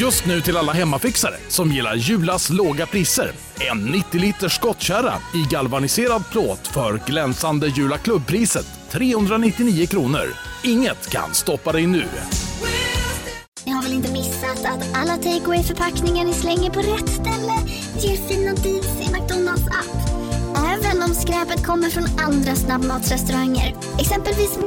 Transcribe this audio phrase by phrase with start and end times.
[0.00, 3.32] Just nu till alla hemmafixare som gillar Julas låga priser.
[3.70, 10.26] En 90 liters skottkärra i galvaniserad plåt för glänsande Jula klubbpriset 399 kronor.
[10.64, 12.04] Inget kan stoppa dig nu.
[13.64, 17.52] Ni har väl inte missat att alla takeaway förpackningar ni slänger på rätt ställe
[18.00, 20.08] ger fina deals i McDonalds app.
[20.56, 23.74] Även om skräpet kommer från andra snabbmatsrestauranger.
[23.98, 24.58] Exempelvis...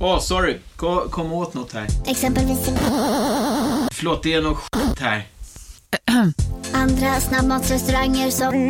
[0.00, 0.58] Åh, oh, sorry.
[0.76, 1.86] Kom, kom åt något här.
[2.06, 2.70] Exempelvis...
[3.98, 5.26] Förlåt, det är något skit här.
[6.72, 8.68] Andra snabbmatsrestauranger som...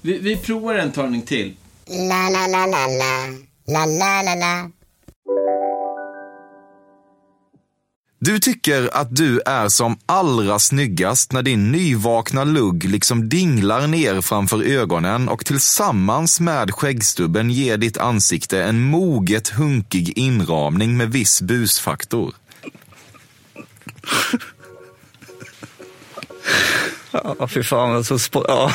[0.00, 1.56] Vi, vi provar en talning till.
[1.86, 3.26] La, la, la, la, la.
[3.66, 4.70] La, la, la, la.
[8.22, 14.20] Du tycker att du är som allra snyggast när din nyvakna lugg liksom dinglar ner
[14.20, 21.42] framför ögonen och tillsammans med skäggstubben ger ditt ansikte en moget hunkig inramning med viss
[21.42, 22.34] busfaktor.
[27.12, 27.96] Ja, fy fan.
[27.96, 28.72] Alltså, ja.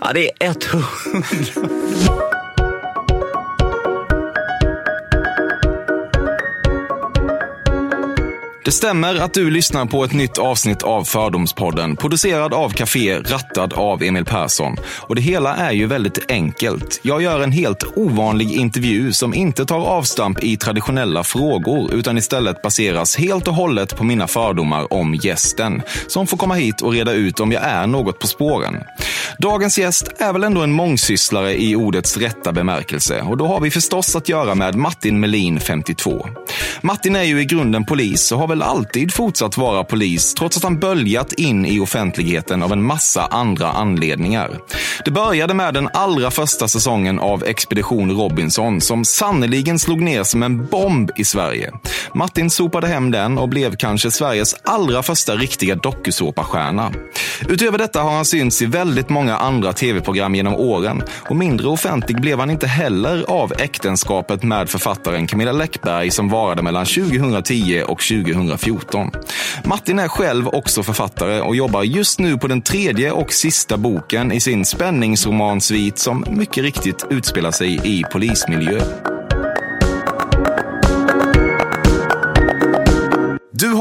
[0.00, 2.32] ja, det är 100.
[8.66, 13.72] Det stämmer att du lyssnar på ett nytt avsnitt av Fördomspodden, producerad av Café, rattad
[13.72, 14.76] av Emil Persson.
[15.00, 17.00] Och det hela är ju väldigt enkelt.
[17.02, 22.62] Jag gör en helt ovanlig intervju som inte tar avstamp i traditionella frågor, utan istället
[22.62, 27.12] baseras helt och hållet på mina fördomar om gästen, som får komma hit och reda
[27.12, 28.76] ut om jag är något på spåren.
[29.38, 33.70] Dagens gäst är väl ändå en mångsysslare i ordets rätta bemärkelse och då har vi
[33.70, 36.26] förstås att göra med Martin Melin, 52.
[36.82, 40.62] Martin är ju i grunden polis och har väl alltid fortsatt vara polis trots att
[40.62, 44.58] han böljat in i offentligheten av en massa andra anledningar.
[45.04, 50.42] Det började med den allra första säsongen av Expedition Robinson som sannoliken slog ner som
[50.42, 51.72] en bomb i Sverige.
[52.14, 56.92] Martin sopade hem den och blev kanske Sveriges allra första riktiga dokusåpastjärna.
[57.48, 62.20] Utöver detta har han synts i väldigt många andra tv-program genom åren och mindre offentlig
[62.20, 68.02] blev han inte heller av äktenskapet med författaren Camilla Läckberg som varade mellan 2010 och
[68.48, 69.10] 2014.
[69.64, 74.32] Martin är själv också författare och jobbar just nu på den tredje och sista boken
[74.32, 78.80] i sin spänningsromansvit som mycket riktigt utspelar sig i polismiljö.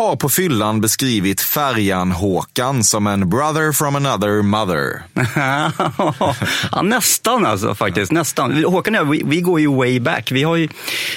[0.09, 5.01] Har på fyllan beskrivit Färjan-Håkan som en brother from another mother.
[6.71, 8.11] ja, nästan alltså faktiskt.
[8.11, 8.63] Nästan.
[8.63, 10.31] Håkan och jag, vi, vi, går ju way back.
[10.31, 10.69] Vi, har ju,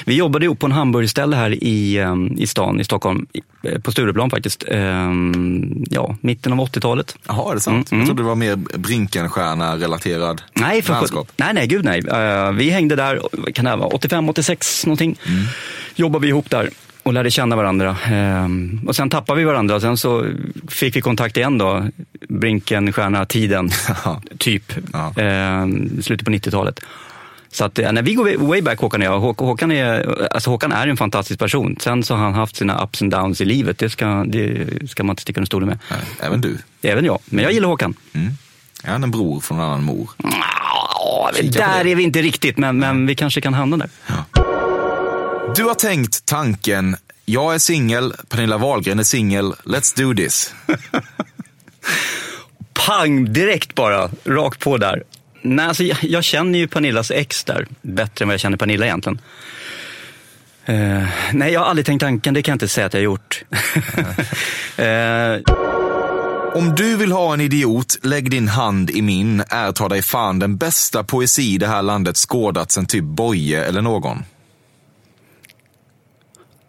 [0.05, 3.27] vi jobbade ihop på en hamburgerställe här i, um, i stan, i Stockholm.
[3.63, 4.65] Eh, på Stureplan faktiskt.
[4.69, 7.17] Um, ja, mitten av 80-talet.
[7.27, 7.93] Jaha, är det sant?
[7.93, 12.01] Mm, Jag trodde det var mer Brinkenstjärna-relaterad nej, för, nej, nej, gud nej.
[12.01, 13.23] Uh, vi hängde där,
[13.55, 15.19] kan det vara 85, 86 någonting.
[15.27, 15.45] Mm.
[15.95, 16.71] Jobbade vi ihop där
[17.09, 17.97] och lärde känna varandra.
[18.05, 19.81] Ehm, och sen tappade vi varandra.
[19.81, 20.27] Sen så
[20.69, 21.85] fick vi kontakt igen då.
[22.29, 23.71] Brinken, stjärna, tiden,
[24.39, 24.73] typ.
[24.93, 25.23] Ja.
[25.23, 26.81] Ehm, slutet på 90-talet.
[27.53, 29.21] Så att, nej, vi går way back Håkan och jag.
[29.21, 31.77] Håkan är, alltså Håkan är en fantastisk person.
[31.81, 33.79] Sen så har han haft sina ups and downs i livet.
[33.79, 35.79] Det ska, det ska man inte sticka under stolen med.
[36.21, 36.59] Även du?
[36.83, 37.19] Även jag.
[37.25, 37.95] Men jag gillar Håkan.
[38.13, 38.29] Mm.
[38.85, 40.11] Är han en bror från en annan mor?
[40.17, 43.89] Ja, där är vi inte riktigt, men, men vi kanske kan hamna där.
[44.07, 44.58] Ja.
[45.59, 50.55] Du har tänkt tanken, jag är singel, Pernilla Wahlgren är singel, let's do this.
[52.87, 55.03] Pang, direkt bara, rakt på där.
[55.43, 58.87] Nej, alltså, jag, jag, känner ju Pernillas ex där bättre än vad jag känner Pernilla
[58.87, 59.21] egentligen.
[60.69, 63.05] Uh, nej, jag har aldrig tänkt tanken, det kan jag inte säga att jag har
[63.05, 63.45] gjort.
[64.79, 65.55] uh,
[66.59, 70.39] Om du vill ha en idiot, lägg din hand i min, är ta dig fan
[70.39, 74.23] den bästa poesi det här landet skådat sen typ Boje eller någon.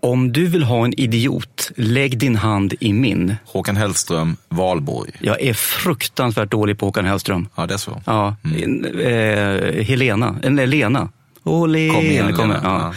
[0.02, 3.36] Om du vill ha en idiot, lägg din hand i min.
[3.46, 5.12] Håkan Hellström, Valborg.
[5.20, 7.48] Jag är fruktansvärt dålig på Håkan Hellström.
[7.56, 8.02] Ja, det är så.
[8.06, 8.86] Ja, mm.
[8.86, 11.10] eh, Helena, eller Lena.
[11.44, 11.94] Åh, Lena.
[11.94, 12.36] Kom igen.
[12.38, 12.60] Lena.
[12.64, 12.94] Ja.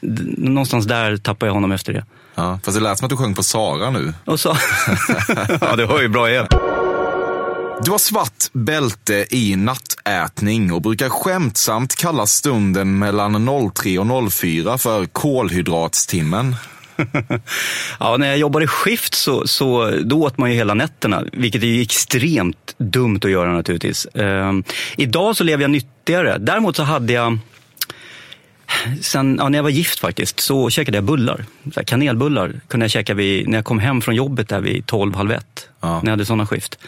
[0.00, 0.08] Ja.
[0.36, 2.04] Någonstans där tappar jag honom efter det.
[2.34, 4.14] Ja, fast det lät som att du sjöng på Sara nu.
[4.24, 4.56] Och så.
[5.60, 6.46] ja, det var ju bra igen.
[7.84, 14.78] Du har svart bälte i nattätning och brukar skämtsamt kalla stunden mellan 03 och 04
[14.78, 16.56] för kolhydratstimmen.
[18.00, 21.82] ja, när jag jobbade skift så, så då åt man ju hela nätterna, vilket är
[21.82, 24.06] extremt dumt att göra naturligtvis.
[24.14, 24.64] Um,
[24.96, 26.38] idag så lever jag nyttigare.
[26.38, 27.38] Däremot så hade jag
[29.00, 31.44] Sen ja, när jag var gift faktiskt så käkade jag bullar.
[31.74, 35.14] Så kanelbullar kunde jag käka vid, när jag kom hem från jobbet där vid 12,
[35.14, 35.68] halv ett.
[35.80, 35.88] Ja.
[35.88, 36.78] När jag hade sådana skift.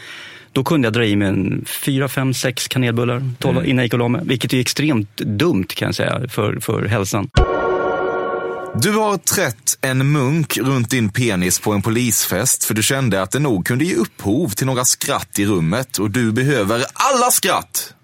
[0.55, 3.35] Då kunde jag dra i mig en fyra, fem, sex kanelbullar mm.
[3.43, 4.21] innan jag gick och la mig.
[4.25, 7.31] Vilket är extremt dumt kan jag säga för, för hälsan.
[8.83, 13.31] Du har trätt en munk runt din penis på en polisfest för du kände att
[13.31, 17.95] det nog kunde ge upphov till några skratt i rummet och du behöver alla skratt.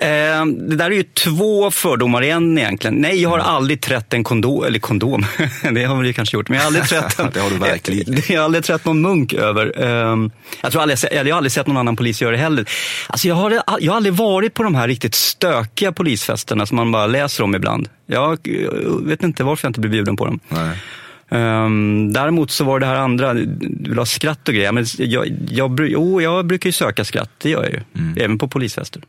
[0.00, 2.94] Eh, det där är ju två fördomar igen egentligen.
[2.94, 5.26] Nej, jag har aldrig trätt en kondom, eller kondom,
[5.72, 8.22] det har vi kanske gjort, men jag har aldrig trätt en, Det har du verkligen.
[8.28, 9.72] Jag har aldrig trätt någon munk över.
[9.76, 10.16] Eh,
[10.62, 12.68] jag, tror aldrig, jag har aldrig sett någon annan polis göra det heller.
[13.06, 16.92] Alltså jag, har, jag har aldrig varit på de här riktigt stökiga polisfesterna som man
[16.92, 17.88] bara läser om ibland.
[18.06, 18.38] Jag
[19.02, 20.40] vet inte varför jag inte blev bjuden på dem.
[20.48, 20.76] Nej.
[21.32, 24.72] Um, däremot så var det här andra, du vill ha skratt och grejer.
[24.72, 28.22] Men jag, jag, jo, jag brukar ju söka skratt, det gör jag ju.
[28.24, 29.02] Även på polisfester.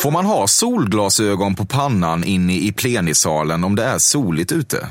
[0.00, 4.88] Får man ha solglasögon på pannan inne i plenisalen om det är soligt ute?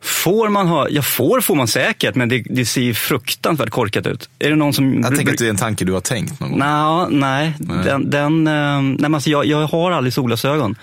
[0.00, 4.06] Får man ha, ja får får man säkert, men det, det ser ju fruktansvärt korkat
[4.06, 4.28] ut.
[4.38, 5.02] Är det någon som...
[5.02, 6.58] Jag tänker att det är en tanke du har tänkt någon gång.
[6.58, 7.84] Nå, nej, Nej.
[7.84, 10.74] den, den, eh, nej men alltså jag, jag har aldrig solglasögon.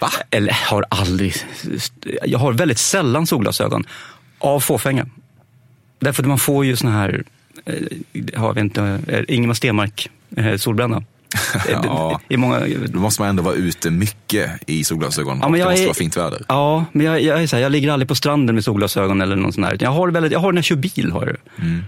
[0.00, 0.10] Va?
[0.30, 1.34] Eller har aldrig,
[2.24, 3.84] jag har väldigt sällan solglasögon.
[4.38, 5.06] Av fåfänga.
[6.00, 7.24] Därför att man får ju såna här,
[8.36, 11.02] har vi inte, eh, Ingemar Stenmark eh, solbränna.
[11.70, 12.20] Ja.
[12.28, 15.38] I många, Då måste man ändå vara ute mycket i solglasögon.
[15.42, 16.42] Ja, men det jag måste är- vara fint väder.
[16.48, 19.36] Ja, men jag, jag, är så här, jag ligger aldrig på stranden med solglasögon eller
[19.36, 19.76] något sånt här.
[19.80, 21.10] Jag har, det väldigt, jag har det när jag kör bil.
[21.12, 21.34] Har jag.
[21.56, 21.62] det.
[21.62, 21.84] Mm.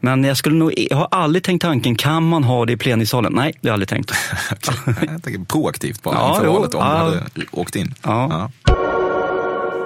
[0.00, 3.32] Men jag, skulle nog, jag har aldrig tänkt tanken, kan man ha det i plenisalen?
[3.32, 4.12] Nej, det har jag aldrig tänkt.
[4.86, 6.86] Jag tänker proaktivt bara Ja, inför valet om ja.
[6.96, 7.22] hade
[7.52, 7.94] åkt in.
[8.02, 8.50] Ja.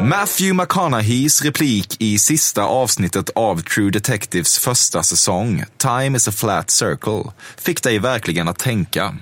[0.00, 6.71] Matthew McConaugheys replik i sista avsnittet av True Detectives första säsong, Time is a flat
[6.71, 9.15] circle, fick dig verkligen att tänka.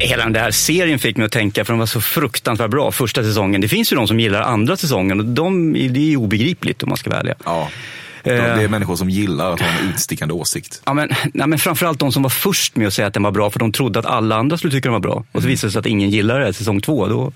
[0.00, 3.22] Hela den där serien fick mig att tänka, för den var så fruktansvärt bra första
[3.22, 3.60] säsongen.
[3.60, 6.98] Det finns ju de som gillar andra säsongen och de, det är obegripligt om man
[6.98, 7.34] ska välja.
[7.44, 7.68] Ja,
[8.24, 10.82] det är människor som gillar att ha en utstickande åsikt.
[10.84, 13.30] Ja, men, nej, men framförallt de som var först med att säga att den var
[13.30, 15.24] bra, för de trodde att alla andra skulle tycka den var bra.
[15.32, 17.06] Och så visade det sig att ingen gillade det, säsong två.
[17.06, 17.32] Då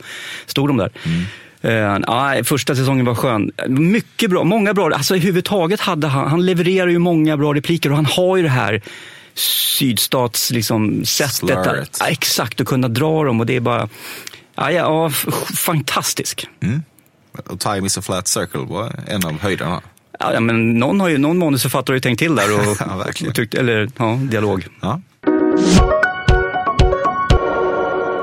[0.46, 0.90] stod de där.
[1.60, 1.72] Eh,
[2.06, 3.52] ja, första säsongen var skön.
[3.68, 4.90] Mycket bra, många bra.
[4.94, 8.48] Alltså överhuvudtaget hade han, han levererar ju många bra repliker och han har ju det
[8.48, 8.82] här
[9.34, 13.88] sydstats liksom, sättet att, ja, exakt, att kunna dra dem och det är bara,
[14.54, 15.10] ja, ja,
[15.56, 16.46] fantastisk.
[17.46, 19.80] Och Time is a flat circle var en av höjderna.
[20.18, 23.34] Ja, men någon, har ju, någon manusförfattare har ju tänkt till där och, Ja, och
[23.34, 24.66] tyckt, eller ja, dialog.
[24.80, 25.00] Ja.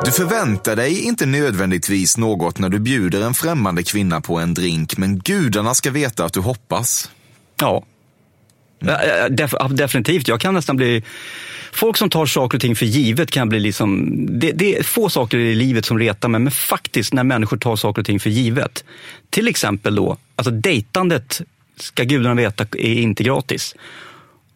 [0.05, 4.97] Du förväntar dig inte nödvändigtvis något när du bjuder en främmande kvinna på en drink,
[4.97, 7.11] men gudarna ska veta att du hoppas.
[7.61, 7.83] Ja.
[8.79, 10.27] Ja, def, definitivt.
[10.27, 11.03] Jag kan nästan bli...
[11.71, 14.15] Folk som tar saker och ting för givet kan bli liksom...
[14.39, 17.75] Det, det är få saker i livet som retar mig, men faktiskt när människor tar
[17.75, 18.83] saker och ting för givet.
[19.29, 21.41] Till exempel då, alltså dejtandet
[21.77, 23.75] ska gudarna veta är inte gratis.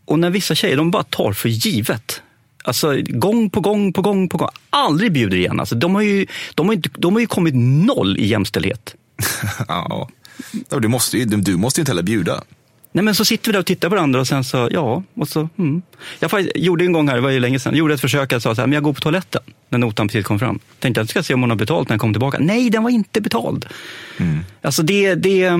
[0.05, 2.21] Och när vissa tjejer, de bara tar för givet.
[2.63, 4.49] Alltså gång på gång på gång på gång.
[4.69, 5.59] Aldrig bjuder igen.
[5.59, 6.25] Alltså, de, har ju,
[6.55, 7.53] de, har inte, de har ju kommit
[7.85, 8.95] noll i jämställdhet.
[9.67, 10.09] Ja.
[10.69, 12.43] Ja, Du måste ju, du måste ju inte heller bjuda.
[12.91, 15.27] Nej men så sitter vi där och tittar på varandra och sen så, ja, och
[15.27, 15.81] så, mm.
[16.19, 18.43] Jag faktiskt, gjorde en gång här, det var ju länge sedan, gjorde ett försök att
[18.43, 20.59] sa så här, men jag går på toaletten när notan precis kom fram.
[20.79, 22.37] Tänkte att jag ska se om hon har betalt när jag kommer tillbaka.
[22.39, 23.65] Nej, den var inte betald.
[24.61, 25.51] Alltså det, det,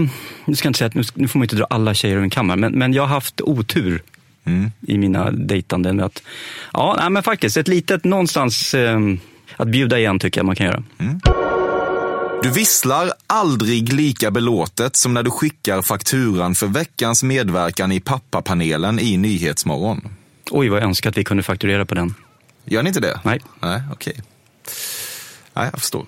[0.46, 2.24] nu ska jag inte säga att nu, nu får man inte dra alla tjejer över
[2.24, 4.04] en kammare, men, men jag har haft otur
[4.88, 6.24] i mina dejtanden att,
[6.74, 9.00] ja, nej, men faktiskt ett litet någonstans, eh,
[9.58, 10.84] att bjuda igen tycker jag man kan göra.
[12.44, 19.00] Du visslar aldrig lika belåtet som när du skickar fakturan för veckans medverkan i pappapanelen
[19.00, 20.10] i Nyhetsmorgon.
[20.52, 22.14] Oj, vad jag önskar att vi kunde fakturera på den.
[22.66, 23.20] Gör ni inte det?
[23.24, 23.40] Nej.
[23.60, 24.22] Nej, okej.
[25.54, 26.06] Nej, jag förstår.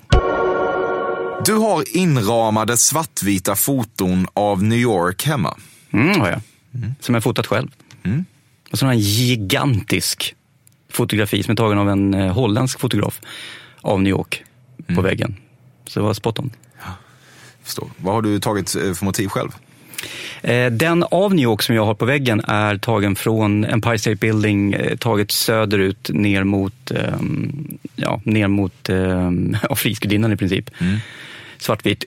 [1.45, 5.57] Du har inramade svartvita foton av New York hemma.
[5.93, 6.41] Mm, har jag.
[7.00, 7.67] Som jag fotat själv.
[8.71, 10.35] Och så har jag en gigantisk
[10.91, 13.21] fotografi som är tagen av en eh, holländsk fotograf
[13.81, 14.43] av New York
[14.95, 15.35] på väggen.
[15.91, 16.51] Så det var spot on.
[17.63, 17.89] Förstår.
[17.98, 19.50] Vad har du tagit eh, för motiv själv?
[20.41, 24.15] Eh, Den av New York som jag har på väggen är tagen från Empire State
[24.15, 30.69] Building, eh, taget söderut ner mot, ehm, ja, ner mot ehm, ja, Frihetsgudinnan i princip.
[31.57, 32.03] Svartvit.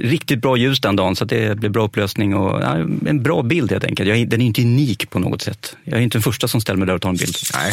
[0.00, 3.70] Riktigt bra ljus den dagen så det blev bra upplösning och ja, en bra bild
[3.70, 4.08] helt enkelt.
[4.08, 5.76] Jag, den är inte unik på något sätt.
[5.84, 7.36] Jag är inte den första som ställer mig där och tar en bild.
[7.54, 7.72] Nej.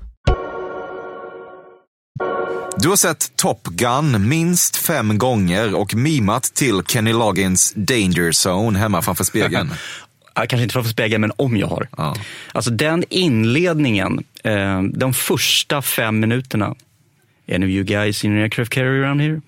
[2.77, 8.79] Du har sett Top Gun minst fem gånger och mimat till Kenny Loggins Danger Zone
[8.79, 9.73] hemma framför spegeln.
[10.33, 11.87] Kanske inte framför spegeln, men om jag har.
[11.97, 12.15] Ja.
[12.51, 16.75] Alltså den inledningen, eh, de första fem minuterna.
[17.51, 19.41] Any of you guys in an aircraft carrier around here?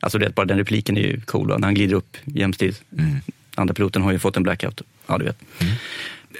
[0.00, 1.58] Alltså det, bara den repliken är ju cool, va?
[1.58, 2.82] när han glider upp jämsides.
[3.54, 4.82] Andra piloten har ju fått en blackout.
[5.06, 5.38] Ja, du vet.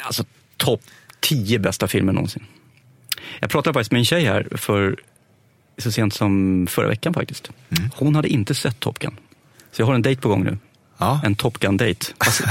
[0.03, 0.25] Alltså
[0.57, 0.81] topp
[1.21, 2.43] 10 bästa filmer någonsin.
[3.41, 4.97] Jag pratade faktiskt med en tjej här för
[5.79, 7.51] så sent som förra veckan faktiskt.
[7.95, 9.17] Hon hade inte sett Top Gun.
[9.73, 10.59] Så jag har en dejt på gång nu.
[10.99, 11.21] Ja.
[11.25, 12.07] En Top Gun-dejt.
[12.19, 12.45] Alltså,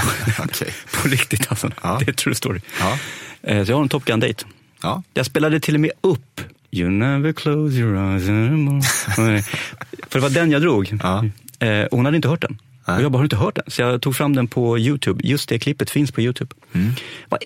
[0.43, 0.73] Okej.
[1.01, 1.71] på riktigt alltså.
[1.83, 1.97] Ja.
[1.99, 2.59] Det är true story.
[2.79, 2.97] Ja.
[3.43, 4.45] Eh, Så jag har en Top Gun-dejt.
[4.81, 5.03] Ja.
[5.13, 8.81] Jag spelade till och med upp You never close your eyes anymore.
[10.07, 10.97] För det var den jag drog.
[11.03, 11.25] Ja.
[11.67, 12.57] Eh, hon hade inte hört den.
[12.87, 12.97] Nej.
[12.97, 13.63] Och jag bara, har inte hört den?
[13.67, 15.27] Så jag tog fram den på Youtube.
[15.27, 16.55] Just det klippet finns på Youtube.
[17.29, 17.39] Var,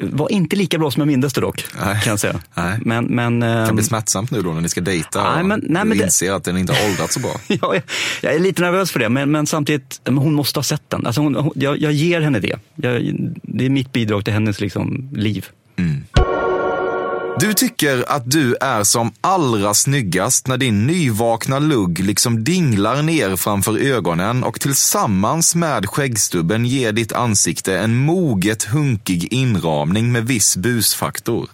[0.00, 1.88] var inte lika bra som jag mindes det dock, Mm.
[1.88, 2.02] Nej.
[2.02, 2.40] kan jag säga.
[2.54, 2.78] Nej.
[2.84, 5.46] Men, men, Det kan ehm, bli smärtsamt nu då när ni ska dejta Nej, och
[5.46, 7.30] men- nej, du men det- inser att den inte har åldrats så bra.
[7.48, 7.82] ja, jag,
[8.22, 11.06] jag är lite nervös för det, men, men samtidigt, men hon måste ha sett den.
[11.06, 12.58] Alltså hon, hon, jag, jag ger henne det.
[12.74, 15.46] Jag, det är mitt bidrag till hennes liksom, liv.
[17.40, 23.36] Du tycker att du är som allra snyggast när din nyvakna lugg liksom dinglar ner
[23.36, 30.56] framför ögonen och tillsammans med skäggstubben ger ditt ansikte en moget hunkig inramning med viss
[30.56, 31.48] busfaktor.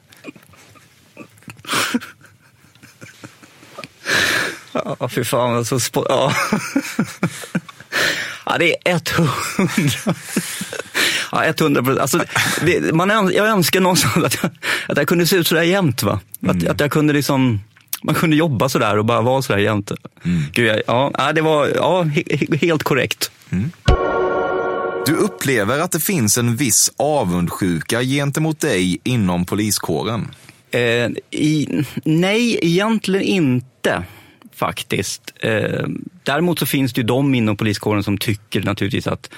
[4.72, 5.56] Ja, fy fan.
[5.56, 6.32] Alltså, spo- ja.
[8.46, 10.14] ja, det är 100.
[11.32, 12.00] Ja, 100 procent.
[12.00, 12.24] Alltså,
[12.60, 14.50] det, man, jag önskar någonstans att jag,
[14.88, 16.02] att jag kunde se ut sådär jämt.
[16.02, 16.20] Va?
[16.46, 17.60] Att, att jag kunde liksom,
[18.02, 19.92] man kunde jobba sådär och bara vara sådär jämt.
[20.52, 23.30] Gud, jag, ja, det var ja, he, he, helt korrekt.
[25.06, 30.28] Du upplever att det finns en viss avundsjuka gentemot dig inom poliskåren.
[30.70, 34.04] Eh, i, nej, egentligen inte
[34.54, 35.34] faktiskt.
[35.40, 35.86] Eh,
[36.22, 39.30] däremot så finns det ju de inom poliskåren som tycker naturligtvis att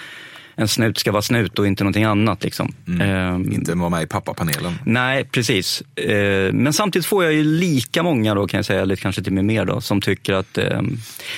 [0.61, 2.45] en snut ska vara snut och inte någonting annat.
[2.45, 2.75] Liksom.
[3.01, 4.75] Eh, Inte vara med i pappapanelen.
[4.85, 5.83] Nej, precis.
[5.97, 9.31] Eh, men samtidigt får jag ju lika många då kan jag säga, eller kanske till
[9.31, 10.81] och med mer då, som tycker att eh,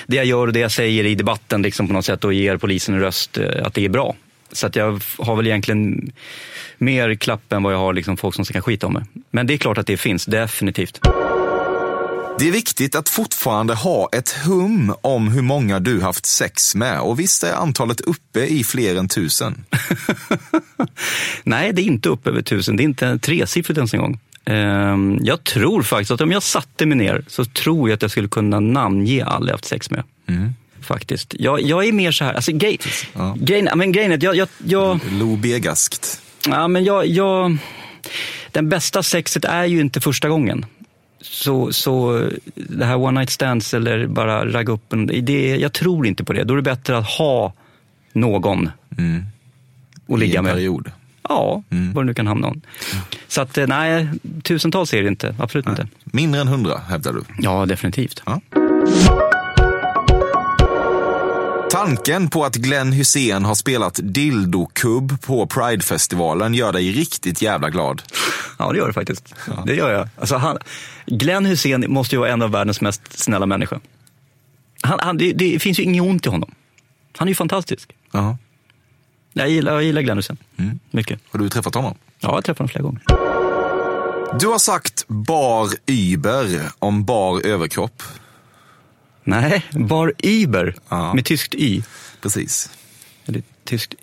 [0.07, 2.57] det jag gör och det jag säger i debatten liksom på något sätt och ger
[2.57, 4.15] polisen en röst, eh, att det är bra.
[4.51, 6.11] Så att jag har väl egentligen
[6.77, 9.03] mer klapp än vad jag har liksom folk som ska skita om mig.
[9.31, 10.99] Men det är klart att det finns, definitivt.
[12.43, 16.99] Det är viktigt att fortfarande ha ett hum om hur många du haft sex med
[16.99, 19.65] och visst är antalet uppe i fler än tusen.
[21.43, 22.75] Nej, det är inte upp över tusen.
[22.75, 24.19] Det är inte tresiffrigt ens en gång.
[24.45, 28.11] Ehm, Jag tror faktiskt att om jag satte mig ner så tror jag att jag
[28.11, 30.03] skulle kunna namnge alla jag haft sex med.
[30.81, 31.35] Faktiskt.
[31.39, 32.79] Jag, jag är mer så här, alltså grej,
[33.13, 33.35] Ja.
[33.39, 36.21] grejen, men grejen är att jag, jag, jag, Lo begaskt.
[36.47, 37.57] ja, men jag, jag,
[38.51, 40.65] den bästa sexet är ju inte första gången.
[41.23, 42.23] Så, så
[42.55, 46.33] det här one night stands eller bara ragga upp en, det, jag tror inte på
[46.33, 46.43] det.
[46.43, 47.53] Då är det bättre att ha
[48.13, 50.53] någon att I ligga en med.
[50.53, 50.91] period.
[51.29, 52.61] Ja, var det nu kan hamna någon.
[53.27, 54.07] Så att eh, nej,
[54.43, 55.35] tusentals är det inte.
[55.39, 55.87] Absolut inte.
[56.03, 57.21] Mindre än hundra hävdar du.
[57.39, 58.23] Ja, definitivt.
[58.25, 58.41] Ja.
[61.85, 68.01] Tanken på att Glenn Hussein har spelat dildokubb på Pridefestivalen gör dig riktigt jävla glad.
[68.59, 69.35] Ja, det gör det faktiskt.
[69.65, 70.09] Det gör jag.
[70.19, 70.57] Alltså, han,
[71.05, 73.79] Glenn Hussein måste ju vara en av världens mest snälla människor.
[74.81, 76.51] Han, han, det, det finns ju inget ont i honom.
[77.17, 77.95] Han är ju fantastisk.
[78.11, 78.37] Ja.
[79.33, 80.37] Jag gillar, jag gillar Glenn Hussein.
[80.91, 81.19] Mycket.
[81.31, 81.95] Har du träffat honom?
[82.19, 83.01] Ja, jag har träffat honom flera gånger.
[84.39, 88.03] Du har sagt bar Uber om bar överkropp.
[89.23, 91.13] Nej, Bar Iber Ja.
[91.13, 91.81] med tyskt Y.
[92.21, 92.69] Precis.
[93.25, 93.93] Eller tyskt...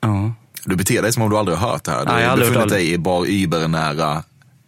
[0.00, 0.32] Ja.
[0.64, 2.04] Du beter dig som om du aldrig har hört det här.
[2.04, 2.74] Du har befunnit det.
[2.74, 4.22] dig i bar Uber-nära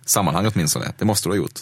[0.07, 0.93] sammanhang åtminstone.
[0.99, 1.61] Det måste du ha gjort.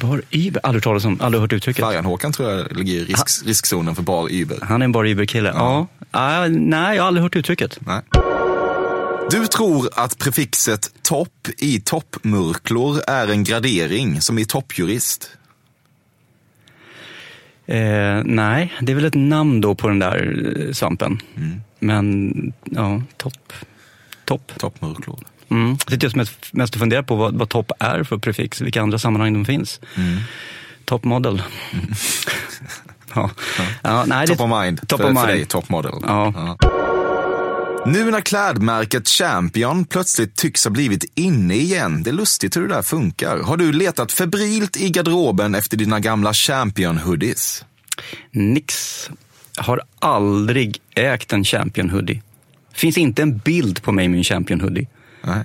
[0.00, 0.60] Bar Iber?
[0.66, 1.84] Aldrig hört talas om, aldrig hört uttrycket.
[1.84, 4.58] Färjan-Håkan tror jag ligger i risk, riskzonen för bar Uber.
[4.62, 5.52] Han är en Bar Iber-kille.
[5.54, 5.86] Ja.
[6.10, 6.46] Ja.
[6.48, 7.78] nej, jag har aldrig hört uttrycket.
[7.80, 8.00] Nej.
[9.30, 15.30] Du tror att prefixet topp i toppmurklor är en gradering, som i toppjurist.
[17.66, 21.18] Eh, nej, det är väl ett namn då på den där eh, svampen.
[21.78, 22.32] Men
[22.64, 23.52] ja, topp.
[24.24, 24.52] Topp.
[24.58, 25.18] Toppmurklor.
[25.48, 25.68] Mm.
[25.70, 28.82] Jag sitter just mest, mest och funderar på vad, vad topp är för prefix, vilka
[28.82, 29.80] andra sammanhang de finns.
[30.84, 31.42] Top model.
[33.14, 33.30] ja.
[33.82, 34.88] Ja, nej, Top det- of mind.
[34.88, 35.38] Top för, of för mind.
[35.38, 35.92] dig, top model.
[36.02, 36.56] Ja.
[37.86, 42.02] Nu när klädmärket Champion plötsligt tycks ha blivit inne igen.
[42.02, 43.38] Det är lustigt hur det där funkar.
[43.38, 47.64] Har du letat febrilt i garderoben efter dina gamla Champion-hoodies?
[48.30, 49.10] Nix.
[49.56, 52.22] Har aldrig ägt en Champion hoodie.
[52.72, 54.88] Finns inte en bild på mig med en Champion hoodie.
[55.22, 55.44] Nej.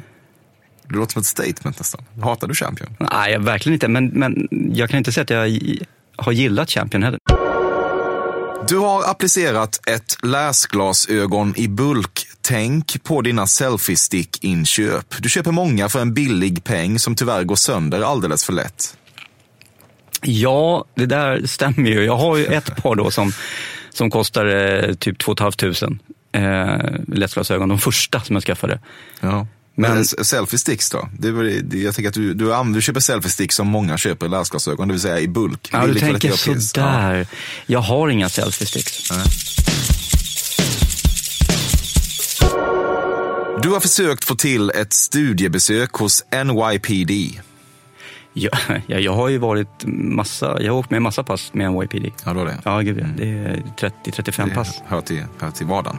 [0.88, 2.02] Det låter som ett statement nästan.
[2.22, 2.96] Hatar du Champion?
[3.00, 3.88] Nej, verkligen inte.
[3.88, 5.60] Men, men jag kan inte säga att jag
[6.16, 7.20] har gillat Champion heller.
[8.68, 11.68] Du har applicerat ett läsglasögon i
[12.42, 15.16] bulk-tänk på dina selfie-stick-inköp.
[15.20, 18.98] Du köper många för en billig peng som tyvärr går sönder alldeles för lätt.
[20.24, 22.04] Ja, det där stämmer ju.
[22.04, 23.34] Jag har ju ett par då som,
[23.94, 26.00] som kostar eh, typ 2 500
[26.32, 27.70] eh, läsglasögon.
[27.70, 28.80] De första som jag skaffade.
[29.20, 29.48] Ja.
[29.76, 31.10] Men- Men selfie-sticks då?
[31.20, 34.94] Det det- jag tänker att du, du, du köper selfie-sticks som många köper läsglasögon, det
[34.94, 35.70] vill säga i bulk.
[35.72, 37.28] Ja, du tänker sådär.
[37.66, 39.12] Jag har inga selfie-sticks.
[43.64, 47.12] Du har försökt få till ett studiebesök hos NYPD.
[48.34, 48.54] Jag,
[48.88, 52.06] jag, jag har ju varit massa, jag har åkt med massa pass med NYPD.
[52.26, 52.58] Ja, då det.
[52.66, 53.06] Ja, gud ja.
[53.18, 53.64] Det är
[54.06, 54.82] 30-35 Det pass.
[54.86, 55.98] hör till, hör till vardagen.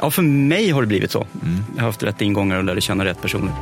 [0.00, 1.26] Ja, för mig har det blivit så.
[1.74, 3.52] Jag har haft rätt ingångar och lärde känna rätt personer.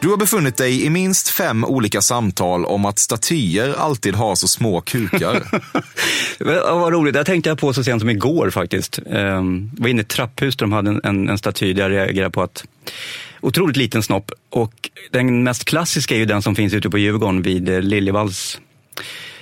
[0.00, 4.48] Du har befunnit dig i minst fem olika samtal om att statyer alltid har så
[4.48, 5.42] små kukar.
[6.80, 8.98] Vad roligt, det tänkte jag på så sent som igår faktiskt.
[9.10, 11.92] Ehm, var inne i ett trapphus där de hade en, en, en staty där jag
[11.92, 12.64] reagerade på att
[13.40, 14.30] otroligt liten snopp.
[14.50, 18.60] Och den mest klassiska är ju den som finns ute på Djurgården vid eh, Liljevalchs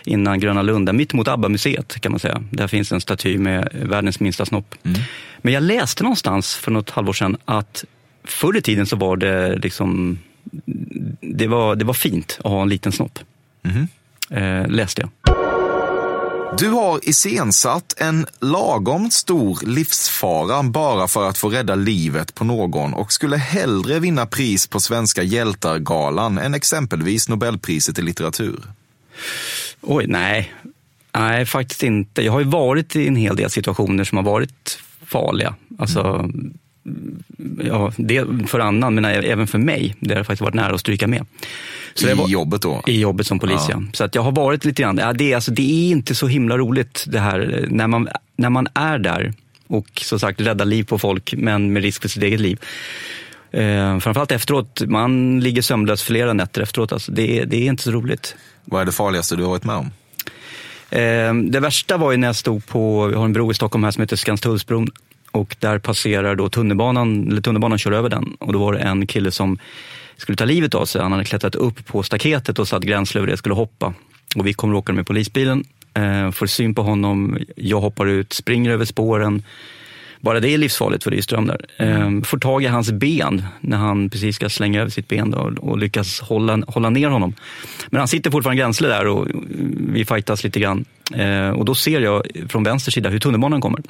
[0.04, 2.42] innan Gröna Lund, där mitt mot ABBA-museet kan man säga.
[2.50, 4.74] Där finns en staty med världens minsta snopp.
[5.42, 7.84] Men jag läste någonstans för något halvår sedan att
[8.24, 10.18] förr i tiden så var det liksom
[11.20, 13.18] det var, det var fint att ha en liten snopp.
[14.30, 15.10] Eh, läste jag.
[16.58, 22.94] Du har iscensatt en lagom stor livsfara bara för att få rädda livet på någon
[22.94, 28.62] och skulle hellre vinna pris på Svenska hjältar-galan än exempelvis Nobelpriset i litteratur.
[29.80, 30.52] Oj, nej.
[31.16, 32.22] Nej, faktiskt inte.
[32.22, 35.54] Jag har ju varit i en hel del situationer som har varit farliga.
[35.78, 36.30] Alltså,
[37.64, 39.96] ja, det för annan, men även för mig.
[40.00, 41.26] Det har faktiskt varit nära att stryka med.
[41.94, 42.82] Så I var, jobbet då?
[42.86, 43.82] I jobbet som polis, ja.
[43.92, 46.26] Så att jag har varit lite grann, ja, det, är, alltså, det är inte så
[46.26, 49.32] himla roligt det här när man, när man är där
[49.66, 52.58] och som sagt räddar liv på folk, men med risk för sitt eget liv.
[53.50, 56.92] Eh, framförallt efteråt, man ligger sömnlös flera nätter efteråt.
[56.92, 58.36] Alltså, det, är- det är inte så roligt.
[58.64, 59.90] Vad är det farligaste du har varit med om?
[60.90, 63.84] Eh, Det värsta var ju när jag stod på, vi har en bro i Stockholm
[63.84, 64.88] här som heter Skanstullsbron
[65.34, 69.06] och där passerar då tunnelbanan, eller tunnelbanan kör över den och då var det en
[69.06, 69.58] kille som
[70.16, 71.02] skulle ta livet av sig.
[71.02, 73.94] Han hade klättrat upp på staketet och satt gränslurig och skulle hoppa.
[74.36, 78.70] Och vi kommer åka med polisbilen, eh, får syn på honom, jag hoppar ut, springer
[78.70, 79.42] över spåren.
[80.20, 81.60] Bara det är livsfarligt för det är ström där.
[81.76, 85.52] Eh, får tag i hans ben när han precis ska slänga över sitt ben då,
[85.60, 87.34] och lyckas hålla, hålla ner honom.
[87.90, 89.28] Men han sitter fortfarande gränsle där och
[89.92, 90.84] vi fightas lite grann.
[91.14, 93.82] Eh, och då ser jag från vänster sida hur tunnelbanan kommer.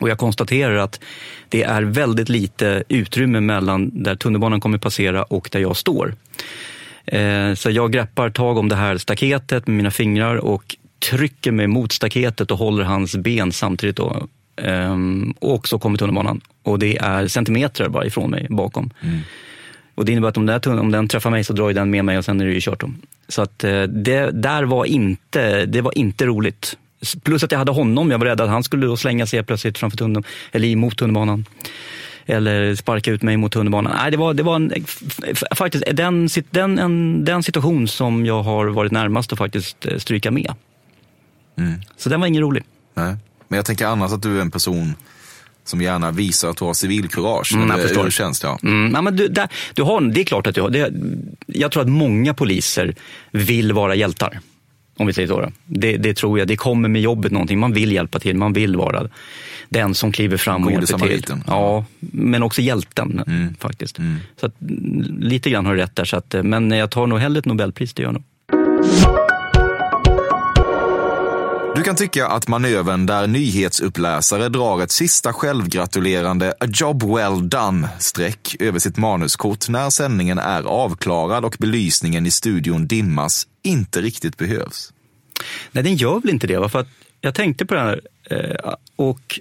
[0.00, 1.00] Och jag konstaterar att
[1.48, 6.14] det är väldigt lite utrymme mellan där tunnelbanan kommer passera och där jag står.
[7.06, 10.76] Eh, Så jag greppar tag om det här staketet med mina fingrar och
[11.10, 13.96] trycker mig mot staketet och håller hans ben samtidigt.
[13.96, 14.26] Då.
[14.62, 18.90] Ehm, Och så kommer tunnelbanan och det är centimeter bara ifrån mig bakom.
[19.94, 22.18] Och det innebär att om tunn- om den träffar mig så drar den med mig
[22.18, 22.80] och sen är det ju kört.
[22.80, 22.90] Då.
[23.28, 26.76] Så att eh, det där var inte, det var inte roligt.
[27.22, 29.96] Plus att jag hade honom, jag var rädd att han skulle slänga sig plötsligt framför
[29.96, 31.44] tunneln, eller emot tunnelbanan.
[32.26, 33.92] Eller sparka ut mig mot tunnelbanan.
[33.96, 34.72] Nej, det var, det var en,
[35.56, 40.30] faktiskt den, den, en, den situation som jag har varit närmast att faktiskt eh, stryka
[40.30, 40.54] med.
[41.96, 42.64] Så den var ingen rolig.
[42.94, 43.16] Nej.
[43.48, 44.94] Men jag tänker annars att du är en person
[45.64, 47.54] som gärna visar att du har civilkurage.
[47.54, 48.06] Mm, jag förstår.
[48.06, 48.58] ur tjänst, ja.
[48.62, 50.70] Mm, men du, där, du har, det är klart att du har.
[50.70, 50.92] Det,
[51.46, 52.94] jag tror att många poliser
[53.30, 54.40] vill vara hjältar.
[54.96, 55.52] Om vi säger så.
[55.66, 56.48] Det, det tror jag.
[56.48, 57.58] Det kommer med jobbet någonting.
[57.58, 58.36] Man vill hjälpa till.
[58.36, 59.08] Man vill vara
[59.68, 61.24] den som kliver fram och hjälper till.
[61.46, 63.22] Ja, men också hjälten
[63.58, 63.98] faktiskt.
[64.40, 66.04] Så att, mm, lite grann har du rätt där.
[66.04, 69.25] Så att, men jag tar nog hellre ett Nobelpris, det gör jag nog.
[71.86, 78.78] Kan tycka att manövern där nyhetsuppläsare drar ett sista självgratulerande “a job well done”-streck över
[78.78, 84.92] sitt manuskort när sändningen är avklarad och belysningen i studion dimmas inte riktigt behövs.
[85.72, 86.58] Nej, den gör väl inte det.
[86.58, 86.68] va?
[86.68, 86.88] För att
[87.20, 89.40] jag tänkte på det här eh, och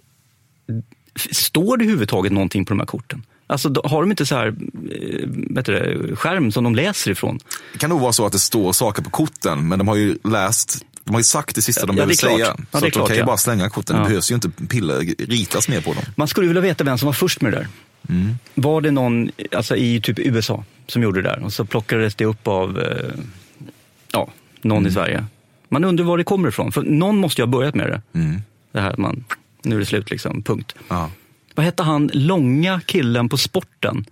[1.31, 3.25] står det överhuvudtaget någonting på de här korten?
[3.47, 7.39] Alltså, har de inte så här, eh, vet du, skärm som de läser ifrån?
[7.73, 10.17] Det kan nog vara så att det står saker på korten, men de har ju
[10.23, 12.56] läst de har ju sagt det sista de Ja, behöver säga.
[12.72, 13.26] Ja, så de kan ju ja.
[13.26, 13.96] bara slänga korten.
[13.96, 14.02] Ja.
[14.02, 16.04] Det behövs ju inte piller, ritas mer på dem.
[16.15, 17.68] Man skulle vilja veta vem som var först med det där.
[18.10, 18.36] Mm.
[18.54, 22.26] Var det någon alltså i typ USA som gjorde det där och så plockades det
[22.26, 23.13] upp av eh,
[24.12, 24.30] ja,
[24.62, 24.89] någon Mm.
[24.89, 25.26] i Sverige.
[25.70, 28.02] Man undrar var det kommer ifrån, för någon måste ju ha börjat med det.
[28.20, 28.41] Mm.
[28.72, 29.24] Det här man,
[29.62, 30.76] nu är det slut liksom, punkt.
[31.56, 34.06] Vad hette han långa killen på sporten?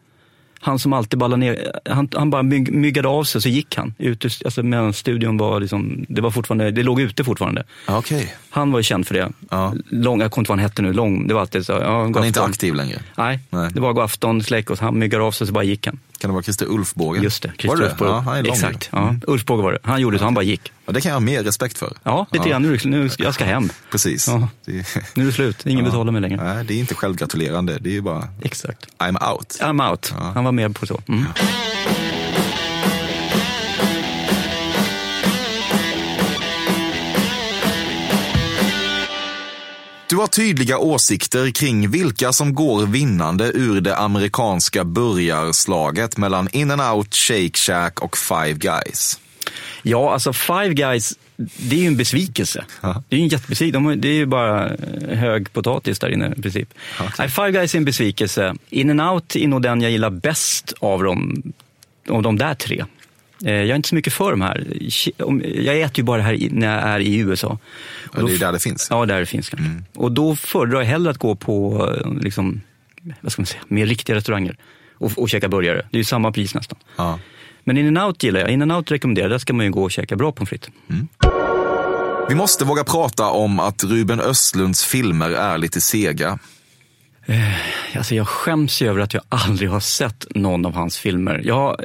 [0.65, 3.93] Han som alltid ballade ner, han, han bara myg, myggade av sig så gick han.
[3.97, 7.63] Ut, alltså medan studion var liksom, det var fortfarande, det låg ute fortfarande.
[7.87, 8.35] Okej.
[8.49, 9.29] Han var ju känd för det.
[9.49, 9.73] Ja.
[9.89, 11.71] Lång, jag kommer inte ihåg vad han hette nu, lång, det var alltid så.
[11.71, 12.99] Ja, Han är inte aktiv längre.
[13.17, 13.69] Nej, Nej.
[13.73, 15.99] det var god afton, släck och han myggade av sig så bara gick han.
[16.23, 17.19] Kan det vara Christer Ulfbåge?
[17.21, 17.85] Just det, Christer det?
[17.89, 18.11] Ulfbåge.
[18.11, 19.15] Ja, han är lång Exakt, ja.
[19.27, 19.79] Ulfbåge var det.
[19.83, 20.71] Han gjorde så, han bara gick.
[20.85, 21.93] Ja, det kan jag ha mer respekt för.
[22.03, 22.61] Ja, lite grann.
[22.85, 23.69] Nu, ska- jag ska hem.
[23.91, 24.27] Precis.
[24.27, 24.47] Ja.
[24.65, 24.71] Det,
[25.15, 25.91] Nu är det slut, ingen Ja.
[25.91, 26.43] betalar mig längre.
[26.55, 27.77] nej, det är inte självgratulerande.
[27.81, 28.85] Det är ju bara Exakt.
[28.97, 29.57] I'm out.
[29.61, 30.13] I'm out.
[30.17, 30.31] Ja.
[30.35, 31.01] Han var med på så.
[31.07, 31.25] Mm.
[40.13, 47.15] Du har tydliga åsikter kring vilka som går vinnande ur det amerikanska burgarslaget mellan In-N-Out,
[47.15, 49.19] Shake Shack och Five Guys.
[49.81, 52.65] Ja, alltså Five Guys, det är ju en besvikelse.
[52.81, 53.03] Ja.
[53.09, 53.79] Det är ju en jättebesvikelse.
[53.79, 56.73] De Det är ju bara eh, hög potatis där inne i princip.
[57.19, 58.55] Nej, Five Guys är en besvikelse.
[58.69, 61.43] In-N-Out är nog den jag gillar bäst av dem,
[62.09, 62.85] av de där tre.
[63.45, 64.67] Eh, Jag är inte så mycket för de här.
[65.61, 67.59] Jag äter ju bara det här när jag är i USA.
[68.07, 68.87] Och Och det är där det finns.
[68.89, 69.69] Ja, där det finns kanske.
[69.95, 72.61] Och då föredrar jag hellre att gå på eh, liksom,
[73.21, 74.57] vad ska man säga, mer riktiga restauranger
[74.97, 75.77] och, och käka burgare.
[75.91, 76.79] Det är ju samma pris nästan.
[76.95, 77.19] Ja.
[77.63, 78.49] Men In-N-Out gillar jag.
[78.49, 79.31] In-N-Out rekommenderar jag.
[79.31, 80.69] Där ska man ju gå och käka bra pommes frites.
[82.29, 86.39] Vi måste våga prata om att Ruben Östlunds filmer är lite sega.
[87.95, 91.41] Alltså jag skäms ju över att jag aldrig har sett någon av hans filmer.
[91.43, 91.79] Jag,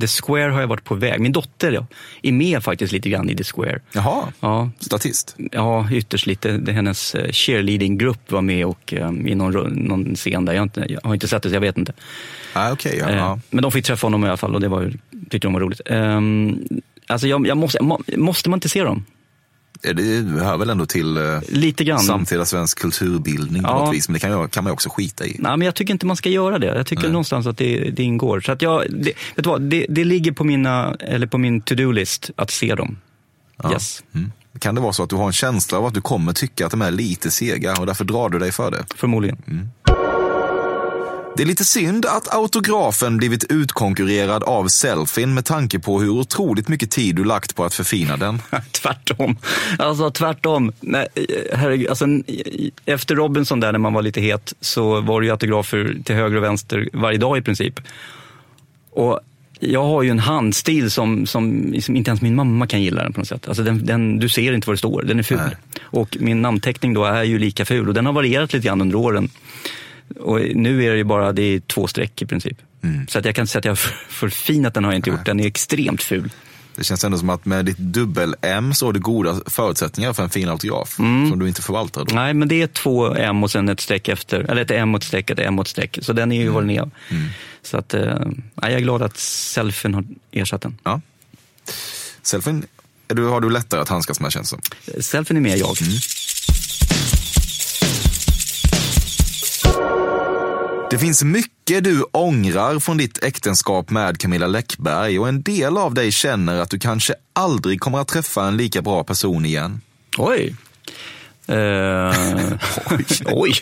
[0.00, 1.20] The Square har jag varit på väg.
[1.20, 1.86] Min dotter
[2.22, 3.80] är med faktiskt lite grann i The Square.
[3.92, 5.36] Jaha, Ja, statist.
[5.52, 6.72] ja ytterst lite.
[6.72, 10.52] Hennes eh, cheerleading-grupp var med och, eh, i någon, någon scen där.
[10.52, 11.92] Jag har, inte, jag har inte sett det så jag vet inte.
[12.52, 13.08] Ah, Okej, ja.
[13.10, 13.38] Eh, ja.
[13.50, 14.92] Men de fick träffa honom i alla fall och det var,
[15.30, 15.80] tyckte de var roligt.
[15.90, 16.64] Um,
[17.06, 19.04] alltså jag, jag måste, må, måste man inte se dem?
[19.82, 22.00] Det hör väl ändå till eh, Lite grann.
[22.00, 23.78] samtida svensk kulturbildning på Ja.
[23.84, 25.36] något vis, men det kan, kan man också skita i.
[25.38, 26.66] Nej, men jag tycker inte man ska göra det.
[26.66, 27.12] Jag tycker Nej.
[27.12, 28.40] någonstans att det, det ingår.
[28.40, 31.60] Så att jag, det, vet du vad, det, det ligger på, mina, eller på min
[31.60, 32.98] to-do-list att se dem.
[33.62, 33.72] Ja.
[33.72, 34.32] Yes, Mm.
[34.58, 36.70] Kan det vara så att du har en känsla av att du kommer tycka att
[36.70, 38.84] de är lite sega och därför drar du dig för det?
[38.96, 39.70] förmodligen.
[41.36, 46.68] Det är lite synd att autografen blivit utkonkurrerad av selfien med tanke på hur otroligt
[46.68, 48.42] mycket tid du lagt på att förfina den.
[48.72, 49.36] tvärtom.
[49.78, 50.72] Alltså tvärtom.
[50.80, 51.08] Nej,
[51.52, 52.06] herregud, alltså,
[52.84, 56.36] efter Robinson där när man var lite het så var det ju autografer till höger
[56.36, 57.80] och vänster varje dag i princip.
[58.90, 59.20] Och
[59.60, 63.12] jag har ju en handstil som, som, som inte ens min mamma kan gilla den
[63.12, 63.48] på något sätt.
[63.48, 65.38] Alltså den, den, du ser inte vad det står, den är ful.
[65.38, 65.56] Nej.
[65.82, 68.96] Och min namnteckning då är ju lika ful och den har varierat lite grann under
[68.96, 69.28] åren.
[70.20, 72.58] Och nu är det ju bara det är två streck i princip.
[73.08, 75.10] Så att jag kan inte säga att jag har för- förfinat den har jag inte
[75.10, 75.26] gjort.
[75.26, 76.30] Den är extremt ful.
[76.76, 80.30] Det känns ändå som att med ditt dubbel-M så har du goda förutsättningar för en
[80.30, 82.04] fin autograf som du inte förvaltar.
[82.04, 82.14] Då.
[82.14, 84.40] Nej, men det är två M och sen ett streck efter.
[84.40, 85.98] Eller ett M och ett streck, ett M och ett streck.
[86.02, 86.90] Så den är ju vad den är.
[87.62, 90.78] Så att, eh, nej, jag är glad att selfien har ersatt den.
[90.84, 91.00] Ja.
[93.06, 94.60] Du, har du lättare att handskas med känns som.
[95.00, 95.76] Selfien är mer jag.
[100.90, 105.94] Det finns mycket du ångrar från ditt äktenskap med Camilla Läckberg och en del av
[105.94, 109.80] dig känner att du kanske aldrig kommer att träffa en lika bra person igen.
[110.18, 110.54] Oj!
[111.46, 111.54] Eh,
[113.26, 113.52] oj!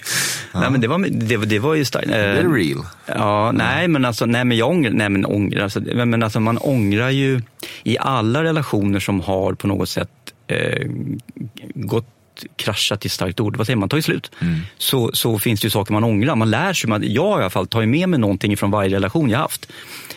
[0.55, 2.07] Nej, men det var, det, det var ju starkt.
[2.09, 2.87] Eh, Det är real.
[3.07, 6.59] Ja, nej men alltså, nej men jag ångrar, nej men ångrar, alltså, men alltså man
[6.59, 7.43] ångrar ju
[7.83, 10.11] i alla relationer som har på något sätt
[10.47, 10.87] eh,
[11.75, 12.07] gått
[12.57, 14.31] kraschat i starkt ord, vad säger man, tagit slut.
[14.79, 16.37] Så, så finns det ju saker man ångrar.
[16.37, 18.96] Man lär sig, man, jag i alla fall tar ju med mig någonting från varje
[18.96, 19.72] relation jag haft.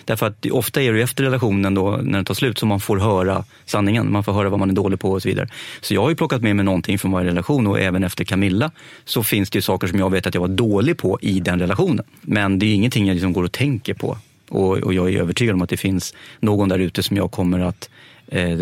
[0.06, 2.80] Därför att ofta är det ju efter relationen då, när den tar slut, som man
[2.80, 4.12] får höra sanningen.
[4.12, 5.48] Man får höra vad man är dålig på och så vidare.
[5.82, 8.72] Så jag har ju plockat med mig någonting från varje relation och även efter Camilla
[9.06, 11.60] så finns det ju saker som jag vet att jag var dålig på i den
[11.60, 12.06] relationen.
[12.22, 14.18] Men det är ju ingenting jag liksom går och tänker på.
[14.50, 17.60] Och, och jag är övertygad om att det finns någon där ute som jag kommer
[17.60, 17.90] att
[18.28, 18.60] eh,